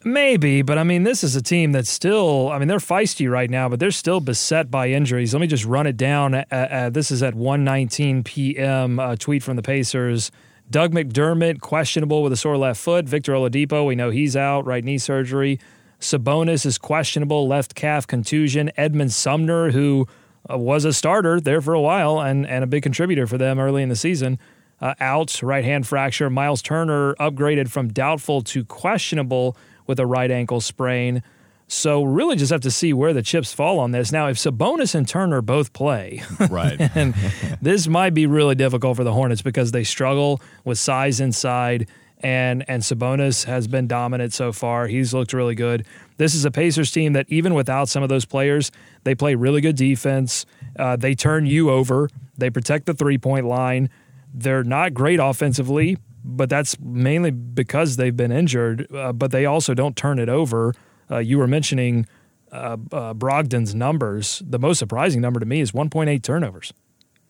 Maybe, 0.04 0.62
but 0.62 0.78
I 0.78 0.84
mean, 0.84 1.02
this 1.02 1.24
is 1.24 1.34
a 1.34 1.42
team 1.42 1.72
that's 1.72 1.90
still, 1.90 2.48
I 2.50 2.60
mean, 2.60 2.68
they're 2.68 2.78
feisty 2.78 3.28
right 3.28 3.50
now, 3.50 3.68
but 3.68 3.80
they're 3.80 3.90
still 3.90 4.20
beset 4.20 4.70
by 4.70 4.90
injuries. 4.90 5.34
Let 5.34 5.40
me 5.40 5.48
just 5.48 5.64
run 5.64 5.86
it 5.86 5.96
down. 5.96 6.34
Uh, 6.34 6.44
uh, 6.50 6.90
this 6.90 7.10
is 7.10 7.24
at 7.24 7.34
1:19 7.34 8.24
p.m. 8.24 9.00
A 9.00 9.16
tweet 9.16 9.42
from 9.42 9.56
the 9.56 9.62
Pacers. 9.62 10.30
Doug 10.70 10.92
McDermott, 10.92 11.60
questionable 11.60 12.22
with 12.22 12.32
a 12.32 12.36
sore 12.36 12.56
left 12.56 12.80
foot. 12.80 13.06
Victor 13.06 13.32
Oladipo, 13.32 13.86
we 13.86 13.94
know 13.94 14.10
he's 14.10 14.36
out, 14.36 14.64
right 14.64 14.84
knee 14.84 14.98
surgery. 14.98 15.58
Sabonis 16.00 16.66
is 16.66 16.78
questionable, 16.78 17.48
left 17.48 17.74
calf 17.74 18.06
contusion. 18.06 18.70
Edmund 18.76 19.12
Sumner, 19.12 19.70
who 19.70 20.06
uh, 20.50 20.58
was 20.58 20.84
a 20.84 20.92
starter 20.92 21.40
there 21.40 21.60
for 21.60 21.74
a 21.74 21.80
while 21.80 22.20
and, 22.20 22.46
and 22.46 22.62
a 22.62 22.66
big 22.66 22.82
contributor 22.82 23.26
for 23.26 23.38
them 23.38 23.58
early 23.58 23.82
in 23.82 23.88
the 23.88 23.96
season, 23.96 24.38
uh, 24.80 24.94
out, 25.00 25.42
right 25.42 25.64
hand 25.64 25.86
fracture. 25.86 26.28
Miles 26.28 26.62
Turner 26.62 27.14
upgraded 27.14 27.68
from 27.68 27.88
doubtful 27.88 28.42
to 28.42 28.64
questionable 28.64 29.56
with 29.86 29.98
a 29.98 30.06
right 30.06 30.30
ankle 30.30 30.60
sprain. 30.60 31.22
So 31.68 32.04
really 32.04 32.36
just 32.36 32.52
have 32.52 32.60
to 32.60 32.70
see 32.70 32.92
where 32.92 33.12
the 33.12 33.22
chips 33.22 33.52
fall 33.52 33.80
on 33.80 33.90
this. 33.90 34.12
Now, 34.12 34.28
if 34.28 34.36
Sabonis 34.36 34.94
and 34.94 35.08
Turner 35.08 35.42
both 35.42 35.72
play, 35.72 36.22
right, 36.50 36.80
and 36.94 37.12
this 37.60 37.88
might 37.88 38.14
be 38.14 38.26
really 38.26 38.54
difficult 38.54 38.96
for 38.96 39.04
the 39.04 39.12
Hornets 39.12 39.42
because 39.42 39.72
they 39.72 39.82
struggle 39.82 40.40
with 40.64 40.78
size 40.78 41.18
inside 41.18 41.88
and 42.20 42.64
and 42.68 42.82
Sabonis 42.82 43.44
has 43.44 43.68
been 43.68 43.86
dominant 43.86 44.32
so 44.32 44.52
far. 44.52 44.86
He's 44.86 45.12
looked 45.12 45.32
really 45.32 45.54
good. 45.54 45.86
This 46.16 46.34
is 46.34 46.44
a 46.44 46.50
Pacers 46.50 46.90
team 46.90 47.12
that 47.12 47.26
even 47.28 47.54
without 47.54 47.88
some 47.88 48.02
of 48.02 48.08
those 48.08 48.24
players, 48.24 48.70
they 49.04 49.14
play 49.14 49.34
really 49.34 49.60
good 49.60 49.76
defense. 49.76 50.46
Uh, 50.78 50.96
they 50.96 51.14
turn 51.14 51.46
you 51.46 51.70
over. 51.70 52.08
They 52.36 52.50
protect 52.50 52.86
the 52.86 52.94
three 52.94 53.18
point 53.18 53.46
line. 53.46 53.90
They're 54.32 54.64
not 54.64 54.94
great 54.94 55.20
offensively, 55.20 55.98
but 56.24 56.48
that's 56.48 56.78
mainly 56.80 57.30
because 57.30 57.96
they've 57.96 58.16
been 58.16 58.32
injured. 58.32 58.92
Uh, 58.94 59.12
but 59.12 59.30
they 59.30 59.46
also 59.46 59.74
don't 59.74 59.96
turn 59.96 60.18
it 60.18 60.28
over. 60.28 60.74
Uh, 61.10 61.18
you 61.18 61.38
were 61.38 61.46
mentioning 61.46 62.06
uh, 62.50 62.76
uh, 62.92 63.14
Brogdon's 63.14 63.74
numbers. 63.74 64.42
The 64.44 64.58
most 64.58 64.78
surprising 64.78 65.20
number 65.20 65.40
to 65.40 65.46
me 65.46 65.60
is 65.60 65.72
1.8 65.72 66.22
turnovers. 66.22 66.72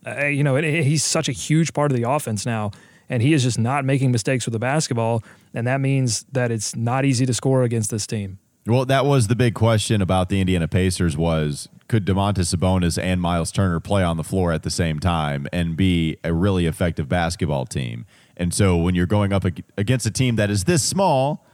Uh, 0.07 0.27
you 0.27 0.45
know, 0.45 0.57
it, 0.57 0.65
it, 0.65 0.85
he's 0.85 1.03
such 1.03 1.29
a 1.29 1.33
huge 1.33 1.73
part 1.73 1.91
of 1.91 1.97
the 1.97 2.09
offense 2.09 2.47
now 2.47 2.71
and 3.09 3.23
he 3.23 3.33
is 3.33 3.43
just 3.43 3.59
not 3.59 3.85
making 3.85 4.13
mistakes 4.13 4.47
with 4.47 4.53
the 4.53 4.59
basketball, 4.59 5.23
and 5.55 5.67
that 5.67 5.81
means 5.81 6.25
that 6.33 6.51
it's 6.51 6.75
not 6.75 7.05
easy 7.05 7.27
to 7.27 7.35
score 7.35 7.63
against 7.63 7.91
this 7.91 8.07
team. 8.07 8.39
Well, 8.67 8.85
that 8.87 9.07
was 9.07 9.29
the 9.29 9.37
big 9.37 9.55
question 9.55 10.03
about 10.03 10.29
the 10.29 10.41
Indiana 10.41 10.67
Pacers 10.67 11.17
was 11.17 11.69
could 11.89 12.05
Domantas 12.05 12.55
Sabonis 12.55 13.01
and 13.01 13.21
Miles 13.21 13.53
Turner 13.53 13.79
play 13.79 14.03
on 14.03 14.17
the 14.17 14.25
floor 14.25 14.53
at 14.53 14.65
the 14.65 14.71
same 14.71 14.99
time 14.99 15.47
and 15.53 15.77
be 15.77 16.17
a 16.25 16.33
really 16.33 16.67
effective 16.67 17.09
basketball 17.09 17.65
team? 17.65 18.07
And 18.37 18.53
so 18.53 18.77
when 18.77 18.97
you're 18.97 19.07
going 19.07 19.33
up 19.33 19.45
against 19.79 20.05
a 20.05 20.11
team 20.11 20.35
that 20.37 20.51
is 20.51 20.65
this 20.65 20.83
small, 20.83 21.47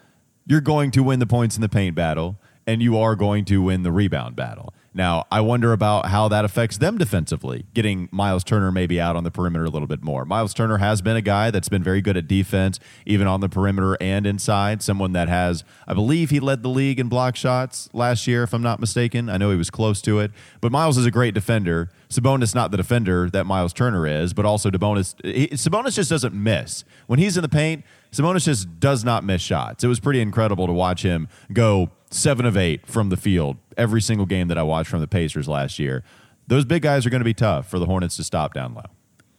you're 0.46 0.62
going 0.62 0.90
to 0.92 1.02
win 1.02 1.18
the 1.18 1.26
points 1.26 1.54
in 1.54 1.60
the 1.60 1.68
paint 1.68 1.94
battle 1.94 2.38
and 2.66 2.82
you 2.82 2.96
are 2.96 3.14
going 3.14 3.44
to 3.46 3.60
win 3.60 3.82
the 3.82 3.92
rebound 3.92 4.34
battle. 4.34 4.72
Now, 4.94 5.24
I 5.30 5.40
wonder 5.40 5.72
about 5.72 6.06
how 6.06 6.28
that 6.28 6.44
affects 6.44 6.76
them 6.76 6.98
defensively, 6.98 7.64
getting 7.72 8.10
Miles 8.12 8.44
Turner 8.44 8.70
maybe 8.70 9.00
out 9.00 9.16
on 9.16 9.24
the 9.24 9.30
perimeter 9.30 9.64
a 9.64 9.70
little 9.70 9.88
bit 9.88 10.02
more. 10.02 10.26
Miles 10.26 10.52
Turner 10.52 10.78
has 10.78 11.00
been 11.00 11.16
a 11.16 11.22
guy 11.22 11.50
that's 11.50 11.70
been 11.70 11.82
very 11.82 12.02
good 12.02 12.16
at 12.16 12.28
defense, 12.28 12.78
even 13.06 13.26
on 13.26 13.40
the 13.40 13.48
perimeter 13.48 13.96
and 14.02 14.26
inside. 14.26 14.82
Someone 14.82 15.12
that 15.12 15.30
has, 15.30 15.64
I 15.86 15.94
believe 15.94 16.28
he 16.28 16.40
led 16.40 16.62
the 16.62 16.68
league 16.68 17.00
in 17.00 17.08
block 17.08 17.36
shots 17.36 17.88
last 17.94 18.26
year, 18.26 18.42
if 18.42 18.52
I'm 18.52 18.62
not 18.62 18.80
mistaken. 18.80 19.30
I 19.30 19.38
know 19.38 19.50
he 19.50 19.56
was 19.56 19.70
close 19.70 20.02
to 20.02 20.18
it. 20.18 20.30
But 20.60 20.72
Miles 20.72 20.98
is 20.98 21.06
a 21.06 21.10
great 21.10 21.32
defender. 21.32 21.88
Sabonis 22.10 22.54
not 22.54 22.70
the 22.70 22.76
defender 22.76 23.30
that 23.30 23.44
Miles 23.46 23.72
Turner 23.72 24.06
is, 24.06 24.34
but 24.34 24.44
also 24.44 24.70
Sabonis. 24.70 25.14
Sabonis 25.52 25.94
just 25.94 26.10
doesn't 26.10 26.34
miss. 26.34 26.84
When 27.06 27.18
he's 27.18 27.38
in 27.38 27.42
the 27.42 27.48
paint, 27.48 27.84
Sabonis 28.12 28.44
just 28.44 28.78
does 28.78 29.04
not 29.04 29.24
miss 29.24 29.40
shots. 29.40 29.82
It 29.82 29.88
was 29.88 30.00
pretty 30.00 30.20
incredible 30.20 30.66
to 30.66 30.72
watch 30.74 31.02
him 31.02 31.28
go 31.50 31.90
seven 32.12 32.46
of 32.46 32.56
eight 32.56 32.86
from 32.86 33.08
the 33.08 33.16
field 33.16 33.56
every 33.76 34.00
single 34.00 34.26
game 34.26 34.48
that 34.48 34.58
I 34.58 34.62
watched 34.62 34.90
from 34.90 35.00
the 35.00 35.08
Pacers 35.08 35.48
last 35.48 35.78
year. 35.78 36.02
Those 36.46 36.64
big 36.64 36.82
guys 36.82 37.06
are 37.06 37.10
going 37.10 37.20
to 37.20 37.24
be 37.24 37.34
tough 37.34 37.68
for 37.68 37.78
the 37.78 37.86
Hornets 37.86 38.16
to 38.16 38.24
stop 38.24 38.54
down 38.54 38.74
low. 38.74 38.84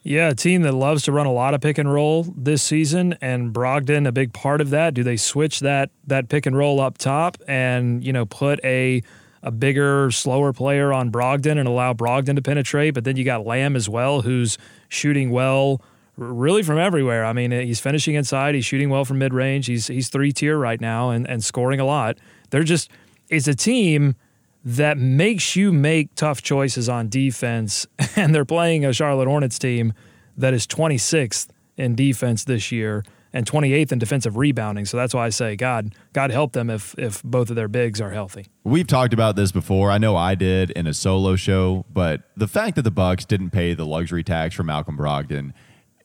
Yeah, 0.06 0.30
a 0.30 0.36
team 0.36 0.64
that 0.64 0.74
loves 0.74 1.04
to 1.04 1.14
run 1.14 1.26
a 1.26 1.32
lot 1.32 1.54
of 1.54 1.62
pick 1.62 1.78
and 1.78 1.92
roll 1.92 2.24
this 2.36 2.62
season, 2.62 3.16
and 3.22 3.54
Brogdon 3.54 4.06
a 4.06 4.12
big 4.12 4.34
part 4.34 4.60
of 4.60 4.70
that. 4.72 4.94
Do 4.94 5.02
they 5.02 5.16
switch 5.16 5.62
that 5.62 5.92
that 6.08 6.28
pick 6.28 6.46
and 6.46 6.58
roll 6.58 6.82
up 6.82 6.98
top 6.98 7.38
and 7.48 8.04
you 8.04 8.12
know 8.12 8.26
put 8.26 8.60
a 8.66 9.02
a 9.44 9.52
bigger, 9.52 10.12
slower 10.12 10.52
player 10.52 10.92
on 10.92 11.10
Brogdon 11.12 11.58
and 11.58 11.68
allow 11.68 11.94
Brogdon 11.94 12.36
to 12.36 12.42
penetrate? 12.42 12.94
But 12.94 13.06
then 13.06 13.16
you 13.16 13.24
got 13.24 13.46
Lamb 13.46 13.78
as 13.78 13.88
well, 13.88 14.22
who's 14.22 14.58
shooting 14.90 15.30
well, 15.32 15.82
really 16.18 16.64
from 16.64 16.78
everywhere. 16.78 17.24
I 17.24 17.32
mean, 17.32 17.52
he's 17.52 17.80
finishing 17.80 18.16
inside, 18.16 18.56
he's 18.56 18.66
shooting 18.66 18.90
well 18.90 19.06
from 19.06 19.20
mid 19.20 19.34
range. 19.34 19.68
He's 19.68 19.88
he's 19.88 20.10
three 20.10 20.34
tier 20.34 20.58
right 20.58 20.82
now 20.82 21.12
and 21.12 21.26
and 21.30 21.42
scoring 21.42 21.80
a 21.80 21.86
lot. 21.86 22.18
They're 22.54 22.62
just 22.62 22.92
it's 23.30 23.48
a 23.48 23.56
team 23.56 24.16
that 24.64 25.00
makes 25.00 25.56
you 25.56 25.74
make 25.74 26.14
tough 26.14 26.44
choices 26.44 26.88
on 26.88 27.10
defense, 27.10 27.88
and 28.16 28.34
they're 28.34 28.46
playing 28.46 28.86
a 28.86 28.94
Charlotte 28.94 29.28
Hornets 29.28 29.58
team 29.58 29.94
that 30.38 30.54
is 30.54 30.68
26th 30.68 31.48
in 31.78 31.96
defense 31.96 32.44
this 32.44 32.72
year 32.72 33.04
and 33.34 33.48
28th 33.48 33.92
in 33.92 33.98
defensive 33.98 34.38
rebounding. 34.38 34.86
So 34.86 34.98
that's 34.98 35.16
why 35.16 35.26
I 35.26 35.30
say 35.30 35.56
God, 35.56 35.96
God 36.14 36.30
help 36.30 36.54
them 36.54 36.70
if 36.70 36.94
if 37.00 37.24
both 37.24 37.50
of 37.50 37.56
their 37.56 37.68
bigs 37.68 38.00
are 38.00 38.12
healthy. 38.12 38.46
We've 38.64 38.86
talked 38.86 39.14
about 39.14 39.36
this 39.36 39.52
before. 39.52 39.90
I 39.90 39.98
know 39.98 40.16
I 40.16 40.36
did 40.36 40.70
in 40.70 40.86
a 40.86 40.94
solo 40.94 41.36
show, 41.36 41.86
but 41.92 42.22
the 42.38 42.48
fact 42.48 42.76
that 42.76 42.84
the 42.84 42.92
Bucks 42.92 43.26
didn't 43.26 43.50
pay 43.50 43.74
the 43.74 43.88
luxury 43.88 44.24
tax 44.24 44.54
for 44.54 44.62
Malcolm 44.62 44.96
Brogdon, 44.96 45.54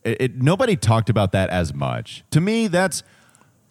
it, 0.02 0.16
it, 0.18 0.36
nobody 0.42 0.76
talked 0.76 1.10
about 1.10 1.32
that 1.32 1.50
as 1.50 1.74
much. 1.74 2.24
To 2.30 2.40
me, 2.40 2.68
that's 2.68 3.02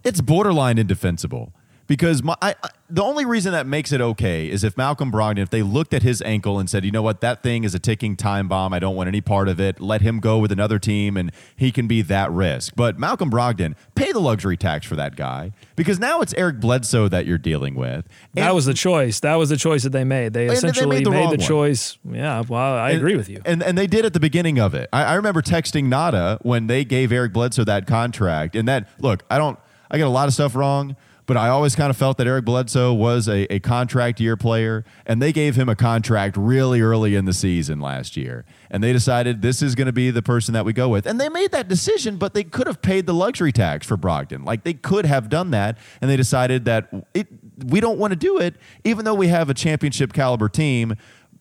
it's 0.04 0.22
borderline 0.22 0.78
indefensible 0.78 1.54
because 1.88 2.22
my, 2.22 2.36
I, 2.42 2.56
I, 2.62 2.70
the 2.90 3.04
only 3.04 3.26
reason 3.26 3.52
that 3.54 3.66
makes 3.66 3.92
it 3.92 4.00
okay 4.00 4.50
is 4.50 4.64
if 4.64 4.78
Malcolm 4.78 5.12
Brogdon, 5.12 5.40
if 5.40 5.50
they 5.50 5.62
looked 5.62 5.94
at 5.94 6.04
his 6.04 6.22
ankle 6.22 6.60
and 6.60 6.70
said, 6.70 6.86
you 6.86 6.92
know 6.92 7.02
what, 7.02 7.22
that 7.22 7.44
thing 7.44 7.64
is 7.64 7.74
a 7.74 7.80
ticking 7.80 8.16
time 8.16 8.48
bomb. 8.48 8.74
I 8.74 8.80
don't 8.80 8.96
want 8.96 9.08
any 9.08 9.22
part 9.22 9.48
of 9.48 9.60
it. 9.60 9.80
Let 9.80 10.02
him 10.02 10.20
go 10.20 10.38
with 10.38 10.52
another 10.52 10.80
team 10.80 11.18
and 11.18 11.32
he 11.56 11.72
can 11.72 11.88
be 11.88 12.02
that 12.04 12.32
risk. 12.32 12.74
But 12.76 13.00
Malcolm 13.00 13.32
Brogdon, 13.32 13.76
pay 13.96 14.12
the 14.12 14.20
luxury 14.20 14.58
tax 14.58 14.86
for 14.86 14.96
that 14.96 15.16
guy 15.16 15.52
because 15.76 16.00
now 16.00 16.22
it's 16.22 16.34
Eric 16.36 16.60
Bledsoe 16.60 17.08
that 17.08 17.26
you're 17.26 17.38
dealing 17.38 17.76
with. 17.76 18.08
And, 18.36 18.46
that 18.46 18.54
was 18.54 18.66
the 18.66 18.74
choice. 18.74 19.20
That 19.22 19.36
was 19.36 19.50
the 19.50 19.58
choice 19.58 19.84
that 19.84 19.92
they 19.92 20.04
made. 20.04 20.34
They 20.34 20.48
essentially 20.48 21.04
they 21.04 21.04
made 21.04 21.06
the, 21.06 21.12
made 21.12 21.32
the 21.32 21.44
choice. 21.44 21.98
Yeah, 22.10 22.44
well, 22.48 22.76
I 22.76 22.92
and, 22.92 23.00
agree 23.00 23.16
with 23.16 23.30
you. 23.30 23.42
And, 23.46 23.64
and 23.64 23.78
they 23.78 23.88
did 23.88 24.06
at 24.06 24.14
the 24.14 24.20
beginning 24.20 24.60
of 24.60 24.74
it. 24.74 24.90
I, 24.94 25.04
I 25.04 25.14
remember 25.16 25.42
texting 25.42 25.86
Nada 25.86 26.38
when 26.42 26.68
they 26.68 26.86
gave 26.86 27.12
Eric 27.12 27.34
Bledsoe 27.34 27.64
that 27.66 27.88
contract. 27.88 28.56
And 28.56 28.68
that, 28.68 28.88
look, 29.00 29.24
I 29.30 29.38
don't, 29.38 29.58
I 29.90 29.98
get 29.98 30.08
a 30.08 30.10
lot 30.10 30.28
of 30.28 30.34
stuff 30.34 30.56
wrong 30.56 30.96
but 31.28 31.36
I 31.38 31.50
always 31.50 31.76
kind 31.76 31.90
of 31.90 31.98
felt 31.98 32.18
that 32.18 32.26
Eric 32.26 32.46
Bledsoe 32.46 32.94
was 32.94 33.28
a, 33.28 33.54
a 33.54 33.60
contract 33.60 34.20
year 34.20 34.38
player, 34.38 34.86
and 35.06 35.22
they 35.22 35.34
gave 35.34 35.56
him 35.56 35.68
a 35.68 35.76
contract 35.76 36.38
really 36.38 36.82
early 36.82 37.16
in 37.16 37.26
the 37.26 37.34
season 37.34 37.82
last 37.82 38.16
year. 38.16 38.46
And 38.72 38.82
they 38.82 38.94
decided 38.94 39.42
this 39.42 39.62
is 39.62 39.76
going 39.76 39.88
to 39.88 39.94
be 39.94 40.10
the 40.10 40.22
person 40.22 40.54
that 40.54 40.64
we 40.64 40.72
go 40.72 40.88
with. 40.88 41.06
And 41.06 41.20
they 41.20 41.28
made 41.28 41.52
that 41.52 41.68
decision, 41.68 42.16
but 42.16 42.34
they 42.34 42.46
could 42.46 42.66
have 42.66 42.82
paid 42.82 43.06
the 43.06 43.14
luxury 43.14 43.52
tax 43.52 43.86
for 43.86 43.98
Brogdon. 43.98 44.46
Like 44.46 44.64
they 44.64 44.74
could 44.74 45.06
have 45.06 45.30
done 45.30 45.52
that, 45.52 45.78
and 46.02 46.10
they 46.10 46.18
decided 46.18 46.66
that 46.66 46.90
it, 47.14 47.28
we 47.66 47.82
don't 47.82 48.00
want 48.00 48.12
to 48.12 48.18
do 48.18 48.40
it, 48.40 48.56
even 48.86 49.04
though 49.04 49.14
we 49.14 49.28
have 49.28 49.50
a 49.50 49.54
championship 49.54 50.14
caliber 50.14 50.50
team 50.50 50.96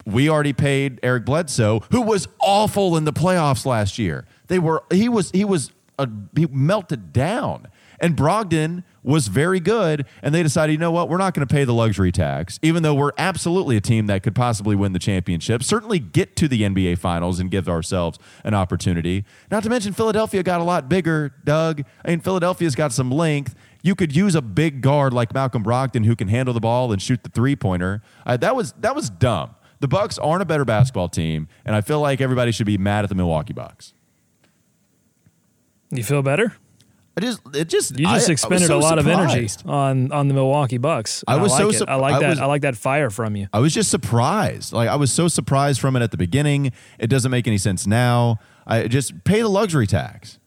we 0.04 0.28
already 0.28 0.52
paid 0.52 1.00
Eric 1.02 1.24
Bledsoe, 1.24 1.80
who 1.90 2.00
was 2.00 2.28
awful 2.38 2.96
in 2.96 3.04
the 3.04 3.12
playoffs 3.12 3.66
last 3.66 3.98
year. 3.98 4.24
They 4.46 4.60
were 4.60 4.84
he 4.92 5.08
was 5.08 5.32
he 5.32 5.44
was 5.44 5.72
a, 5.98 6.08
he 6.36 6.46
melted 6.46 7.12
down, 7.12 7.66
and 7.98 8.16
Brogdon 8.16 8.84
was 9.06 9.28
very 9.28 9.60
good, 9.60 10.04
and 10.20 10.34
they 10.34 10.42
decided, 10.42 10.72
you 10.72 10.78
know 10.78 10.90
what, 10.90 11.08
we're 11.08 11.16
not 11.16 11.32
going 11.32 11.46
to 11.46 11.52
pay 11.52 11.64
the 11.64 11.72
luxury 11.72 12.10
tax, 12.10 12.58
even 12.60 12.82
though 12.82 12.94
we're 12.94 13.12
absolutely 13.16 13.76
a 13.76 13.80
team 13.80 14.06
that 14.08 14.24
could 14.24 14.34
possibly 14.34 14.74
win 14.74 14.92
the 14.92 14.98
championship, 14.98 15.62
certainly 15.62 16.00
get 16.00 16.34
to 16.36 16.48
the 16.48 16.62
NBA 16.62 16.98
Finals 16.98 17.38
and 17.38 17.48
give 17.48 17.68
ourselves 17.68 18.18
an 18.42 18.52
opportunity. 18.52 19.24
Not 19.48 19.62
to 19.62 19.70
mention 19.70 19.92
Philadelphia 19.92 20.42
got 20.42 20.60
a 20.60 20.64
lot 20.64 20.88
bigger, 20.88 21.32
Doug. 21.44 21.84
I 22.04 22.10
mean, 22.10 22.20
Philadelphia's 22.20 22.74
got 22.74 22.92
some 22.92 23.10
length. 23.10 23.54
You 23.82 23.94
could 23.94 24.14
use 24.14 24.34
a 24.34 24.42
big 24.42 24.80
guard 24.80 25.12
like 25.12 25.32
Malcolm 25.32 25.62
Brogdon 25.62 26.04
who 26.04 26.16
can 26.16 26.26
handle 26.26 26.52
the 26.52 26.60
ball 26.60 26.92
and 26.92 27.00
shoot 27.00 27.22
the 27.22 27.30
three 27.30 27.54
pointer. 27.54 28.02
Uh, 28.26 28.36
that 28.38 28.56
was 28.56 28.72
that 28.80 28.96
was 28.96 29.08
dumb. 29.08 29.54
The 29.78 29.86
Bucks 29.86 30.18
aren't 30.18 30.42
a 30.42 30.46
better 30.46 30.64
basketball 30.64 31.08
team, 31.08 31.46
and 31.64 31.76
I 31.76 31.80
feel 31.80 32.00
like 32.00 32.20
everybody 32.20 32.50
should 32.50 32.66
be 32.66 32.78
mad 32.78 33.04
at 33.04 33.08
the 33.08 33.14
Milwaukee 33.14 33.52
Bucks. 33.52 33.94
You 35.90 36.02
feel 36.02 36.22
better? 36.22 36.54
I 37.18 37.22
just 37.22 37.40
it 37.54 37.68
just 37.68 37.98
You 37.98 38.04
just 38.06 38.28
I- 38.28 38.30
I 38.30 38.32
expended 38.32 38.60
was 38.60 38.66
so 38.68 38.78
a 38.78 38.80
lot 38.80 38.98
of 38.98 39.06
energy 39.06 39.48
on 39.64 40.12
on 40.12 40.28
the 40.28 40.34
Milwaukee 40.34 40.76
Bucks. 40.76 41.24
I 41.26 41.36
was 41.36 41.50
like 41.52 41.60
so 41.62 41.70
sup- 41.72 41.88
I 41.88 41.94
like 41.94 42.14
I 42.16 42.20
that. 42.20 42.28
was- 42.30 42.38
I 42.40 42.44
like 42.46 42.60
that 42.62 42.76
fire 42.76 43.08
from 43.08 43.36
you. 43.36 43.48
I 43.54 43.58
was 43.58 43.72
just 43.72 43.90
surprised. 43.90 44.72
Like 44.74 44.88
I 44.90 44.96
was 44.96 45.10
so 45.12 45.26
surprised 45.28 45.80
from 45.80 45.96
it 45.96 46.02
at 46.02 46.10
the 46.10 46.18
beginning. 46.18 46.72
It 46.98 47.06
doesn't 47.06 47.30
make 47.30 47.46
any 47.46 47.56
sense 47.58 47.86
now. 47.86 48.38
I 48.66 48.86
just 48.88 49.24
pay 49.24 49.40
the 49.40 49.48
luxury 49.48 49.86
tax. 49.86 50.38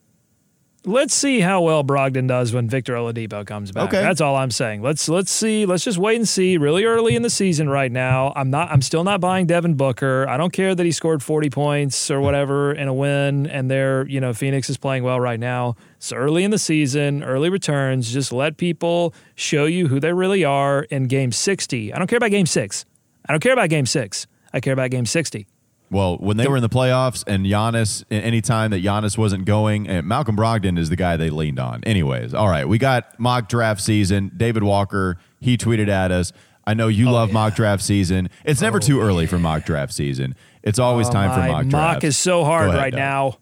Let's 0.85 1.13
see 1.13 1.41
how 1.41 1.61
well 1.61 1.83
Brogdon 1.83 2.27
does 2.29 2.53
when 2.53 2.69
Victor 2.69 2.93
Oladipo 2.93 3.45
comes 3.45 3.71
back. 3.73 3.89
Okay. 3.89 4.01
That's 4.01 4.21
all 4.21 4.37
I'm 4.37 4.49
saying. 4.49 4.81
Let's 4.81 5.09
let's 5.09 5.29
see. 5.29 5.65
Let's 5.65 5.83
just 5.83 5.97
wait 5.97 6.15
and 6.15 6.27
see. 6.27 6.57
Really 6.57 6.85
early 6.85 7.15
in 7.17 7.21
the 7.21 7.29
season 7.29 7.67
right 7.67 7.91
now. 7.91 8.31
I'm 8.33 8.49
not. 8.49 8.71
I'm 8.71 8.81
still 8.81 9.03
not 9.03 9.19
buying 9.19 9.45
Devin 9.45 9.73
Booker. 9.73 10.25
I 10.29 10.37
don't 10.37 10.53
care 10.53 10.73
that 10.73 10.85
he 10.85 10.93
scored 10.93 11.21
40 11.21 11.49
points 11.49 12.09
or 12.09 12.21
whatever 12.21 12.71
in 12.71 12.87
a 12.87 12.93
win, 12.93 13.45
and 13.47 13.69
they're 13.69 14.07
you 14.07 14.21
know 14.21 14.33
Phoenix 14.33 14.69
is 14.69 14.77
playing 14.77 15.03
well 15.03 15.19
right 15.19 15.39
now. 15.39 15.75
It's 15.97 16.13
early 16.13 16.45
in 16.45 16.51
the 16.51 16.57
season, 16.57 17.23
early 17.23 17.49
returns. 17.49 18.13
Just 18.13 18.31
let 18.31 18.55
people 18.55 19.13
show 19.35 19.65
you 19.65 19.89
who 19.89 19.99
they 19.99 20.13
really 20.13 20.45
are 20.45 20.83
in 20.83 21.07
Game 21.07 21.33
60. 21.33 21.93
I 21.93 21.97
don't 21.97 22.07
care 22.07 22.17
about 22.17 22.31
Game 22.31 22.45
Six. 22.45 22.85
I 23.27 23.33
don't 23.33 23.41
care 23.41 23.53
about 23.53 23.69
Game 23.69 23.85
Six. 23.85 24.27
I 24.53 24.61
care 24.61 24.73
about 24.73 24.91
Game 24.91 25.05
60. 25.05 25.45
Well, 25.91 26.17
when 26.17 26.37
they 26.37 26.47
were 26.47 26.55
in 26.57 26.61
the 26.61 26.69
playoffs 26.69 27.23
and 27.25 27.45
Giannis, 27.45 28.03
any 28.11 28.41
time 28.41 28.69
that 28.71 28.83
Giannis 28.83 29.17
wasn't 29.17 29.45
going, 29.45 29.87
and 29.87 30.05
Malcolm 30.07 30.35
Brogdon 30.37 30.77
is 30.77 30.89
the 30.89 30.95
guy 30.95 31.17
they 31.17 31.31
leaned 31.31 31.59
on. 31.59 31.83
Anyways, 31.83 32.33
all 32.33 32.47
right, 32.47 32.67
we 32.67 32.77
got 32.77 33.19
mock 33.19 33.49
draft 33.49 33.81
season. 33.81 34.31
David 34.37 34.63
Walker, 34.63 35.17
he 35.39 35.57
tweeted 35.57 35.87
at 35.87 36.11
us. 36.11 36.31
I 36.67 36.75
know 36.75 36.85
Oh, 36.85 36.89
you 36.89 37.09
love 37.09 37.31
mock 37.33 37.55
draft 37.55 37.81
season. 37.81 38.29
It's 38.45 38.61
never 38.61 38.77
oh, 38.77 38.81
too 38.81 39.01
early 39.01 39.25
for 39.25 39.39
mock 39.39 39.65
draft 39.65 39.91
season. 39.91 40.35
It's 40.61 40.77
always 40.77 41.09
oh, 41.09 41.13
time 41.13 41.31
for 41.31 41.39
Oh, 41.39 41.51
mock 41.51 41.65
draft. 41.67 41.93
mock 41.95 42.03
is 42.03 42.15
so 42.17 42.43
hard 42.43 42.67
ahead, 42.69 42.79
right 42.79 42.91
Doug. 42.91 42.99
now. 42.99 43.37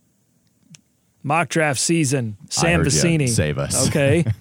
Mock 1.23 1.49
draft 1.49 1.79
season. 1.81 2.38
Sam. 2.49 2.86
Vecenie. 2.86 3.27
Save 3.27 3.57
us. 3.57 3.89
Okay. 3.89 4.23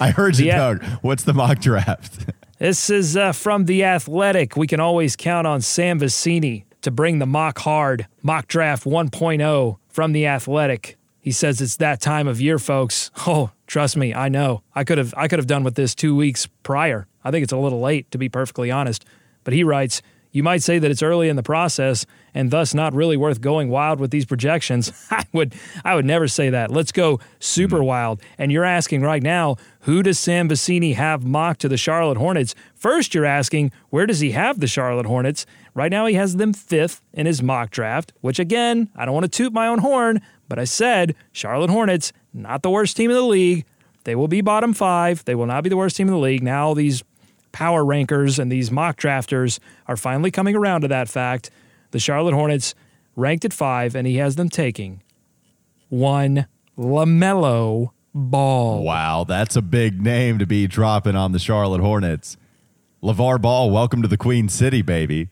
I 0.00 0.10
heard 0.10 0.38
you, 0.38 0.46
Yeah. 0.46 0.56
Doug. 0.58 0.84
What's 1.02 1.24
the 1.24 1.34
mock 1.34 1.60
draft? 1.60 2.19
This 2.60 2.90
is 2.90 3.16
uh, 3.16 3.32
from 3.32 3.64
The 3.64 3.84
Athletic. 3.84 4.54
We 4.54 4.66
can 4.66 4.80
always 4.80 5.16
count 5.16 5.46
on 5.46 5.62
Sam 5.62 5.98
Vecenie 5.98 6.64
to 6.82 6.90
bring 6.90 7.18
the 7.18 7.24
mock 7.24 7.58
hard, 7.60 8.06
mock 8.22 8.48
draft 8.48 8.84
1.0 8.84 9.78
from 9.88 10.12
The 10.12 10.26
Athletic. 10.26 10.98
He 11.22 11.32
says 11.32 11.62
it's 11.62 11.76
that 11.76 12.02
time 12.02 12.28
of 12.28 12.38
year, 12.38 12.58
folks. 12.58 13.10
Oh, 13.26 13.52
trust 13.66 13.96
me, 13.96 14.12
I 14.12 14.28
know. 14.28 14.62
I 14.74 14.84
could 14.84 14.98
have 14.98 15.14
I 15.16 15.26
could 15.26 15.38
have 15.38 15.46
done 15.46 15.64
with 15.64 15.74
this 15.74 15.94
2 15.94 16.14
weeks 16.14 16.48
prior. 16.62 17.06
I 17.24 17.30
think 17.30 17.44
it's 17.44 17.52
a 17.52 17.56
little 17.56 17.80
late 17.80 18.10
to 18.10 18.18
be 18.18 18.28
perfectly 18.28 18.70
honest. 18.70 19.06
But 19.42 19.54
he 19.54 19.64
writes, 19.64 20.02
you 20.32 20.42
might 20.42 20.62
say 20.62 20.78
that 20.78 20.90
it's 20.90 21.02
early 21.02 21.28
in 21.28 21.36
the 21.36 21.42
process 21.42 22.06
and 22.34 22.50
thus 22.50 22.74
not 22.74 22.94
really 22.94 23.16
worth 23.16 23.40
going 23.40 23.68
wild 23.68 23.98
with 23.98 24.10
these 24.10 24.24
projections. 24.24 24.92
I 25.10 25.24
would 25.32 25.54
I 25.84 25.94
would 25.94 26.04
never 26.04 26.28
say 26.28 26.50
that. 26.50 26.70
Let's 26.70 26.92
go 26.92 27.20
super 27.38 27.76
mm-hmm. 27.76 27.86
wild. 27.86 28.22
And 28.38 28.52
you're 28.52 28.64
asking 28.64 29.02
right 29.02 29.22
now, 29.22 29.56
who 29.80 30.02
does 30.02 30.18
Sam 30.18 30.48
Vecenie 30.48 30.94
have 30.94 31.24
mocked 31.24 31.60
to 31.62 31.68
the 31.68 31.76
Charlotte 31.76 32.18
Hornets? 32.18 32.54
First, 32.74 33.14
you're 33.14 33.24
asking, 33.24 33.72
where 33.90 34.06
does 34.06 34.20
he 34.20 34.32
have 34.32 34.60
the 34.60 34.66
Charlotte 34.66 35.06
Hornets? 35.06 35.46
Right 35.74 35.90
now 35.90 36.06
he 36.06 36.14
has 36.14 36.36
them 36.36 36.52
5th 36.52 37.00
in 37.12 37.26
his 37.26 37.42
mock 37.42 37.70
draft, 37.70 38.12
which 38.20 38.38
again, 38.38 38.90
I 38.96 39.04
don't 39.04 39.14
want 39.14 39.24
to 39.24 39.28
toot 39.28 39.52
my 39.52 39.66
own 39.66 39.78
horn, 39.78 40.20
but 40.48 40.58
I 40.58 40.64
said 40.64 41.14
Charlotte 41.32 41.70
Hornets, 41.70 42.12
not 42.32 42.62
the 42.62 42.70
worst 42.70 42.96
team 42.96 43.10
in 43.10 43.16
the 43.16 43.22
league. 43.22 43.64
They 44.04 44.14
will 44.14 44.28
be 44.28 44.40
bottom 44.40 44.72
5. 44.72 45.24
They 45.24 45.34
will 45.34 45.46
not 45.46 45.62
be 45.62 45.70
the 45.70 45.76
worst 45.76 45.96
team 45.96 46.08
in 46.08 46.14
the 46.14 46.20
league. 46.20 46.42
Now 46.42 46.74
these 46.74 47.04
power 47.52 47.84
rankers 47.84 48.38
and 48.38 48.50
these 48.50 48.70
mock 48.70 48.96
drafters 48.98 49.58
are 49.86 49.96
finally 49.96 50.30
coming 50.30 50.56
around 50.56 50.82
to 50.82 50.88
that 50.88 51.08
fact. 51.08 51.50
The 51.90 51.98
Charlotte 51.98 52.34
Hornets 52.34 52.74
ranked 53.16 53.44
at 53.44 53.52
five, 53.52 53.94
and 53.94 54.06
he 54.06 54.16
has 54.16 54.36
them 54.36 54.48
taking 54.48 55.02
one 55.88 56.46
LaMelo 56.78 57.90
Ball. 58.14 58.82
Wow, 58.82 59.24
that's 59.24 59.56
a 59.56 59.62
big 59.62 60.00
name 60.00 60.38
to 60.38 60.46
be 60.46 60.66
dropping 60.66 61.16
on 61.16 61.32
the 61.32 61.38
Charlotte 61.38 61.80
Hornets. 61.80 62.36
LeVar 63.02 63.40
Ball, 63.40 63.70
welcome 63.70 64.02
to 64.02 64.08
the 64.08 64.16
Queen 64.16 64.48
City, 64.48 64.82
baby. 64.82 65.30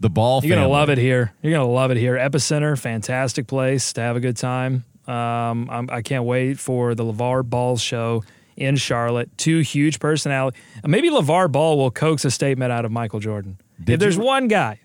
The 0.00 0.08
Ball 0.08 0.44
You're 0.44 0.56
gonna 0.56 0.68
love 0.68 0.90
it 0.90 0.98
here. 0.98 1.32
You're 1.42 1.52
gonna 1.52 1.68
love 1.68 1.90
it 1.90 1.96
here. 1.96 2.14
Epicenter, 2.14 2.78
fantastic 2.78 3.46
place 3.46 3.92
to 3.94 4.00
have 4.00 4.16
a 4.16 4.20
good 4.20 4.36
time. 4.36 4.84
Um, 5.08 5.68
I'm, 5.70 5.88
I 5.90 6.02
can't 6.02 6.24
wait 6.24 6.58
for 6.58 6.94
the 6.94 7.02
LeVar 7.02 7.48
Ball 7.48 7.76
show 7.76 8.22
in 8.58 8.76
Charlotte. 8.76 9.30
Two 9.38 9.60
huge 9.60 9.98
personality. 10.00 10.58
Maybe 10.86 11.10
LeVar 11.10 11.50
Ball 11.50 11.76
will 11.78 11.90
coax 11.90 12.24
a 12.24 12.30
statement 12.30 12.72
out 12.72 12.84
of 12.84 12.92
Michael 12.92 13.20
Jordan. 13.20 13.58
Did 13.82 13.94
if 13.94 14.00
there's 14.00 14.16
you- 14.16 14.22
one 14.24 14.48
guy 14.48 14.80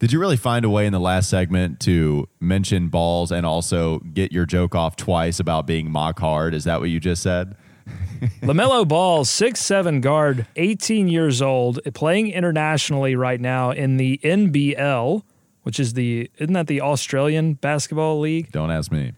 Did 0.00 0.12
you 0.12 0.18
really 0.20 0.36
find 0.36 0.64
a 0.64 0.70
way 0.70 0.86
in 0.86 0.92
the 0.92 1.00
last 1.00 1.28
segment 1.30 1.78
to 1.80 2.26
mention 2.40 2.88
balls 2.88 3.30
and 3.30 3.44
also 3.46 3.98
get 4.00 4.32
your 4.32 4.46
joke 4.46 4.74
off 4.74 4.96
twice 4.96 5.38
about 5.40 5.66
being 5.66 5.90
mock 5.90 6.18
hard? 6.18 6.54
Is 6.54 6.64
that 6.64 6.80
what 6.80 6.88
you 6.90 6.98
just 7.00 7.22
said? 7.22 7.54
LaMelo 8.42 8.86
Ball, 8.86 9.24
six 9.24 9.60
seven 9.60 10.00
guard, 10.00 10.46
18 10.56 11.08
years 11.08 11.40
old, 11.42 11.80
playing 11.94 12.30
internationally 12.30 13.14
right 13.16 13.40
now 13.40 13.70
in 13.72 13.96
the 13.96 14.20
NBL, 14.22 15.22
which 15.62 15.80
is 15.80 15.94
the 15.94 16.30
isn't 16.38 16.52
that 16.54 16.66
the 16.66 16.80
Australian 16.80 17.54
Basketball 17.54 18.20
League? 18.20 18.52
Don't 18.52 18.70
ask 18.70 18.90
me. 18.92 19.12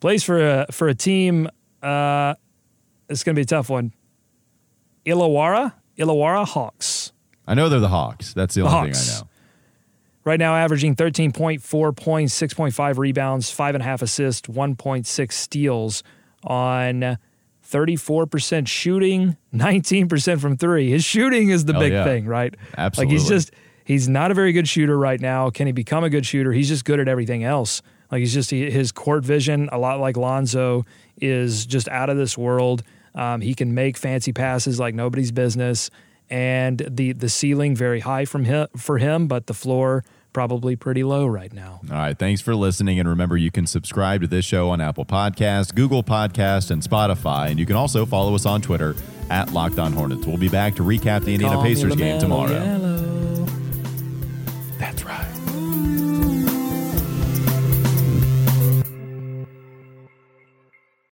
Plays 0.00 0.22
for 0.24 0.40
a 0.60 0.66
for 0.70 0.88
a 0.88 0.94
team. 0.94 1.48
Uh, 1.82 2.34
it's 3.08 3.22
going 3.24 3.34
to 3.34 3.38
be 3.38 3.42
a 3.42 3.46
tough 3.46 3.68
one. 3.70 3.92
Illawarra, 5.06 5.72
Illawarra 5.98 6.46
Hawks. 6.46 7.12
I 7.46 7.54
know 7.54 7.68
they're 7.68 7.80
the 7.80 7.88
Hawks. 7.88 8.32
That's 8.32 8.54
the 8.54 8.62
The 8.62 8.66
only 8.68 8.88
Hawks. 8.88 9.06
thing 9.06 9.16
I 9.16 9.20
know. 9.20 9.28
Right 10.24 10.38
now, 10.40 10.54
averaging 10.56 10.96
13.4 10.96 11.94
points, 11.96 12.40
6.5 12.40 12.96
rebounds, 12.98 13.50
five 13.50 13.74
and 13.74 13.82
a 13.82 13.84
half 13.84 14.00
assists, 14.00 14.48
1.6 14.48 15.32
steals 15.32 16.02
on 16.44 17.18
34% 17.70 18.66
shooting, 18.66 19.36
19% 19.54 20.40
from 20.40 20.56
three. 20.56 20.90
His 20.90 21.04
shooting 21.04 21.50
is 21.50 21.66
the 21.66 21.74
Hell 21.74 21.82
big 21.82 21.92
yeah. 21.92 22.04
thing, 22.04 22.24
right? 22.26 22.54
Absolutely. 22.78 23.14
Like 23.16 23.20
he's 23.20 23.28
just, 23.28 23.50
he's 23.84 24.08
not 24.08 24.30
a 24.30 24.34
very 24.34 24.52
good 24.52 24.66
shooter 24.66 24.96
right 24.98 25.20
now. 25.20 25.50
Can 25.50 25.66
he 25.66 25.72
become 25.74 26.04
a 26.04 26.10
good 26.10 26.24
shooter? 26.24 26.52
He's 26.52 26.68
just 26.68 26.86
good 26.86 27.00
at 27.00 27.08
everything 27.08 27.44
else. 27.44 27.82
Like 28.10 28.20
he's 28.20 28.32
just, 28.32 28.50
he, 28.50 28.70
his 28.70 28.92
court 28.92 29.24
vision, 29.24 29.68
a 29.72 29.78
lot 29.78 30.00
like 30.00 30.16
Lonzo, 30.16 30.86
is 31.20 31.66
just 31.66 31.86
out 31.88 32.08
of 32.08 32.16
this 32.16 32.38
world. 32.38 32.82
Um, 33.14 33.40
he 33.40 33.54
can 33.54 33.74
make 33.74 33.96
fancy 33.96 34.32
passes 34.32 34.78
like 34.78 34.94
nobody's 34.94 35.32
business. 35.32 35.90
And 36.30 36.86
the, 36.90 37.12
the 37.12 37.28
ceiling 37.28 37.76
very 37.76 38.00
high 38.00 38.24
from 38.24 38.44
him, 38.44 38.66
for 38.76 38.98
him, 38.98 39.28
but 39.28 39.46
the 39.46 39.54
floor 39.54 40.04
probably 40.32 40.74
pretty 40.74 41.04
low 41.04 41.26
right 41.26 41.52
now. 41.52 41.80
All 41.90 41.96
right. 41.96 42.18
Thanks 42.18 42.40
for 42.40 42.54
listening. 42.54 42.98
And 42.98 43.08
remember, 43.08 43.36
you 43.36 43.50
can 43.50 43.66
subscribe 43.66 44.22
to 44.22 44.26
this 44.26 44.44
show 44.44 44.70
on 44.70 44.80
Apple 44.80 45.04
Podcasts, 45.04 45.74
Google 45.74 46.02
Podcasts, 46.02 46.70
and 46.70 46.82
Spotify. 46.82 47.50
And 47.50 47.58
you 47.60 47.66
can 47.66 47.76
also 47.76 48.04
follow 48.04 48.34
us 48.34 48.44
on 48.46 48.60
Twitter 48.60 48.96
at 49.30 49.52
Locked 49.52 49.78
On 49.78 49.92
Hornets. 49.92 50.26
We'll 50.26 50.36
be 50.36 50.48
back 50.48 50.74
to 50.76 50.82
recap 50.82 51.24
the 51.24 51.34
Indiana 51.34 51.56
Call 51.56 51.62
Pacers 51.62 51.96
game 51.96 52.18
tomorrow. 52.20 52.52
yeah, 52.52 53.23